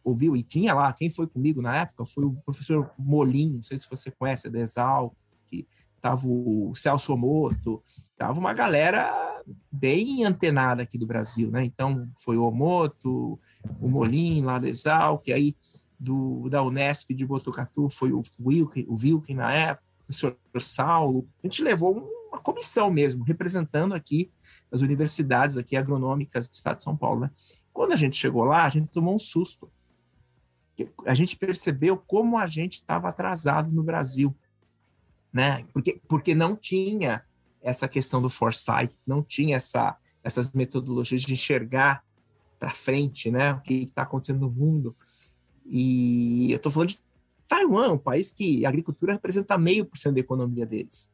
[0.02, 3.78] ouviu, e tinha lá, quem foi comigo na época foi o professor Molim, não sei
[3.78, 5.14] se você conhece, da Exal,
[5.46, 9.29] que estava o Celso Omoto, estava uma galera
[9.70, 11.64] bem antenada aqui do Brasil, né?
[11.64, 13.38] Então, foi o Omoto,
[13.80, 15.56] o Molim lá da Exal, que aí
[15.98, 21.28] do, da Unesp de Botucatu foi o Wilkin, o Wilkin na época, o professor Saulo.
[21.42, 24.30] A gente levou uma comissão mesmo, representando aqui
[24.72, 27.30] as universidades aqui agronômicas do estado de São Paulo, né?
[27.72, 29.70] Quando a gente chegou lá, a gente tomou um susto.
[31.04, 34.34] A gente percebeu como a gente estava atrasado no Brasil,
[35.32, 35.64] né?
[35.72, 37.22] Porque, porque não tinha
[37.62, 42.02] essa questão do foresight, não tinha essa, essas metodologias de enxergar
[42.58, 43.54] para frente, né?
[43.54, 44.94] O que está acontecendo no mundo.
[45.64, 46.98] E eu estou falando de
[47.48, 51.10] Taiwan, um país que a agricultura representa meio por cento da economia deles.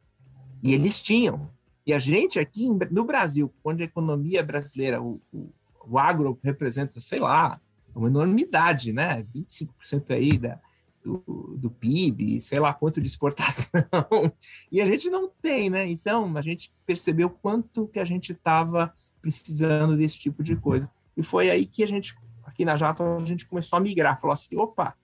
[0.63, 1.51] E eles tinham.
[1.87, 5.49] E a gente aqui no Brasil, onde a economia brasileira, o, o,
[5.87, 7.61] o agro representa, sei lá,
[7.95, 9.25] uma enormidade, né?
[9.35, 10.61] 25% aí da,
[11.07, 13.81] do, do PIB, sei lá quanto de exportação,
[14.73, 15.89] e a gente não tem, né?
[15.89, 18.93] Então, a gente percebeu quanto que a gente estava
[19.23, 20.91] precisando desse tipo de coisa.
[21.17, 24.35] E foi aí que a gente, aqui na Jato, a gente começou a migrar, falou
[24.35, 24.97] assim, opa,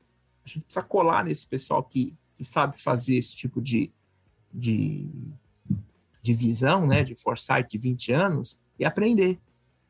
[0.45, 3.93] a gente precisa colar nesse pessoal que, que sabe fazer esse tipo de,
[4.53, 5.09] de,
[6.21, 9.39] de visão, né, de foresight de 20 anos, e aprender.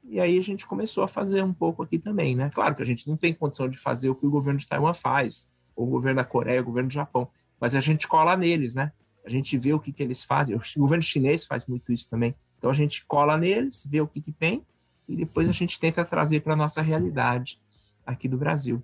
[0.05, 2.51] E aí a gente começou a fazer um pouco aqui também, né?
[2.51, 4.93] Claro que a gente não tem condição de fazer o que o governo de Taiwan
[4.93, 7.29] faz, o governo da Coreia, o governo do Japão.
[7.61, 8.93] Mas a gente cola neles, né?
[9.25, 10.55] A gente vê o que, que eles fazem.
[10.55, 12.35] O governo chinês faz muito isso também.
[12.59, 14.65] Então a gente cola neles, vê o que, que tem
[15.09, 17.59] e depois a gente tenta trazer para a nossa realidade
[18.07, 18.83] aqui do Brasil.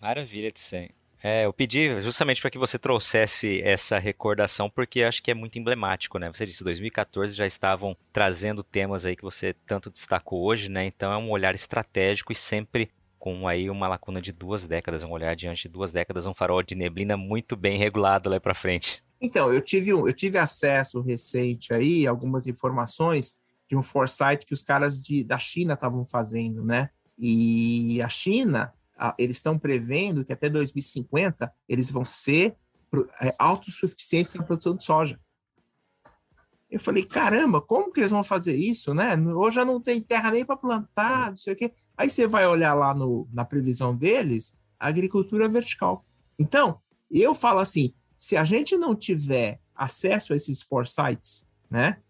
[0.00, 0.90] Maravilha, Tsen.
[1.20, 5.58] É, eu pedi justamente para que você trouxesse essa recordação, porque acho que é muito
[5.58, 6.28] emblemático, né?
[6.32, 10.84] Você disse, 2014 já estavam trazendo temas aí que você tanto destacou hoje, né?
[10.86, 15.10] Então é um olhar estratégico e sempre com aí uma lacuna de duas décadas, um
[15.10, 19.02] olhar diante de duas décadas, um farol de neblina muito bem regulado lá para frente.
[19.20, 23.34] Então, eu tive, eu tive acesso recente aí, algumas informações
[23.68, 26.88] de um foresight que os caras de, da China estavam fazendo, né?
[27.18, 28.72] E a China,
[29.18, 32.56] eles estão prevendo que até 2050 eles vão ser
[33.20, 35.20] é, autossuficientes na produção de soja.
[36.70, 39.16] Eu falei, caramba, como que eles vão fazer isso, né?
[39.16, 41.72] Hoje já não tem terra nem para plantar, não sei o quê.
[41.96, 46.04] Aí você vai olhar lá no, na previsão deles, agricultura vertical.
[46.38, 52.02] Então, eu falo assim, se a gente não tiver acesso a esses foresights, né?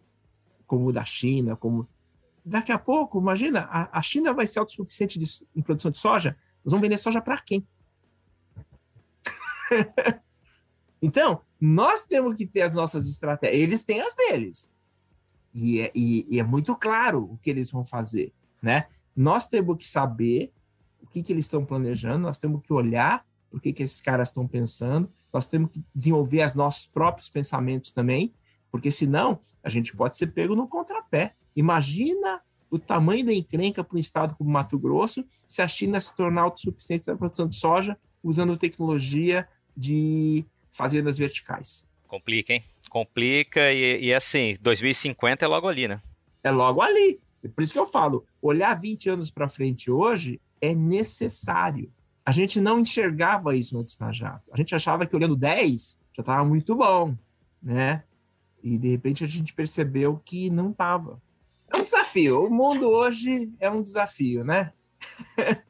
[0.66, 1.88] Como o da China, como
[2.44, 6.36] daqui a pouco, imagina, a, a China vai ser autossuficiente de, em produção de soja,
[6.64, 7.66] nós vamos vender soja para quem?
[11.00, 13.60] então, nós temos que ter as nossas estratégias.
[13.60, 14.72] Eles têm as deles.
[15.52, 18.32] E é, e, e é, muito claro o que eles vão fazer,
[18.62, 18.86] né?
[19.16, 20.52] Nós temos que saber
[21.02, 24.28] o que, que eles estão planejando, nós temos que olhar o que, que esses caras
[24.28, 28.32] estão pensando, nós temos que desenvolver os nossos próprios pensamentos também,
[28.70, 31.34] porque senão a gente pode ser pego no contrapé.
[31.56, 36.14] Imagina o tamanho da encrenca para um estado como Mato Grosso se a China se
[36.14, 40.44] tornar autossuficiente na produção de soja usando tecnologia de
[40.78, 41.86] fazendas verticais.
[42.06, 42.62] Complica, hein?
[42.88, 46.00] Complica e, e assim, 2050 é logo ali, né?
[46.42, 47.20] É logo ali.
[47.54, 51.92] Por isso que eu falo, olhar 20 anos para frente hoje é necessário.
[52.24, 54.50] A gente não enxergava isso antes na Jato.
[54.52, 57.16] A gente achava que olhando 10 já estava muito bom,
[57.62, 58.04] né?
[58.62, 61.20] E de repente a gente percebeu que não estava.
[61.72, 62.44] É um desafio.
[62.44, 64.72] O mundo hoje é um desafio, né?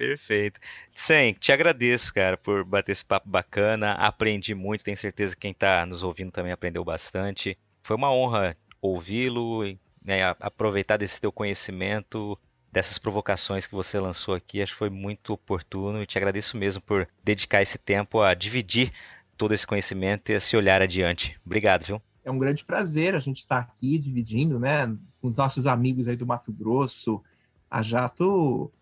[0.00, 0.58] Perfeito.
[0.94, 3.92] Sem, te agradeço, cara, por bater esse papo bacana.
[3.92, 7.58] Aprendi muito, tenho certeza que quem está nos ouvindo também aprendeu bastante.
[7.82, 9.62] Foi uma honra ouvi-lo,
[10.02, 12.38] né, aproveitar desse teu conhecimento,
[12.72, 14.62] dessas provocações que você lançou aqui.
[14.62, 18.94] Acho que foi muito oportuno e te agradeço mesmo por dedicar esse tempo a dividir
[19.36, 21.38] todo esse conhecimento e esse olhar adiante.
[21.44, 22.00] Obrigado, viu?
[22.24, 26.26] É um grande prazer a gente estar aqui dividindo, né, com nossos amigos aí do
[26.26, 27.22] Mato Grosso.
[27.70, 28.72] A Jato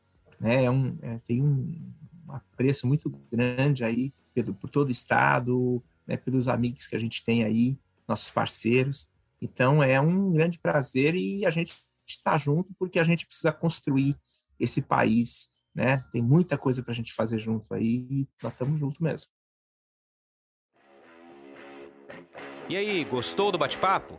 [0.41, 1.93] né, é um, é, tem um
[2.29, 7.25] apreço muito grande aí pelo, por todo o estado, né, pelos amigos que a gente
[7.25, 9.09] tem aí, nossos parceiros.
[9.41, 11.75] Então é um grande prazer e a gente
[12.07, 14.17] está junto porque a gente precisa construir
[14.59, 15.99] esse país, né?
[16.11, 19.31] Tem muita coisa para a gente fazer junto aí e nós estamos juntos mesmo.
[22.69, 24.19] E aí, gostou do bate-papo?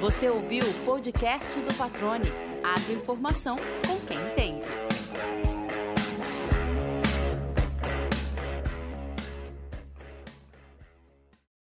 [0.00, 2.30] Você ouviu o podcast do Patrone.
[2.62, 4.53] Agroinformação com quem tem.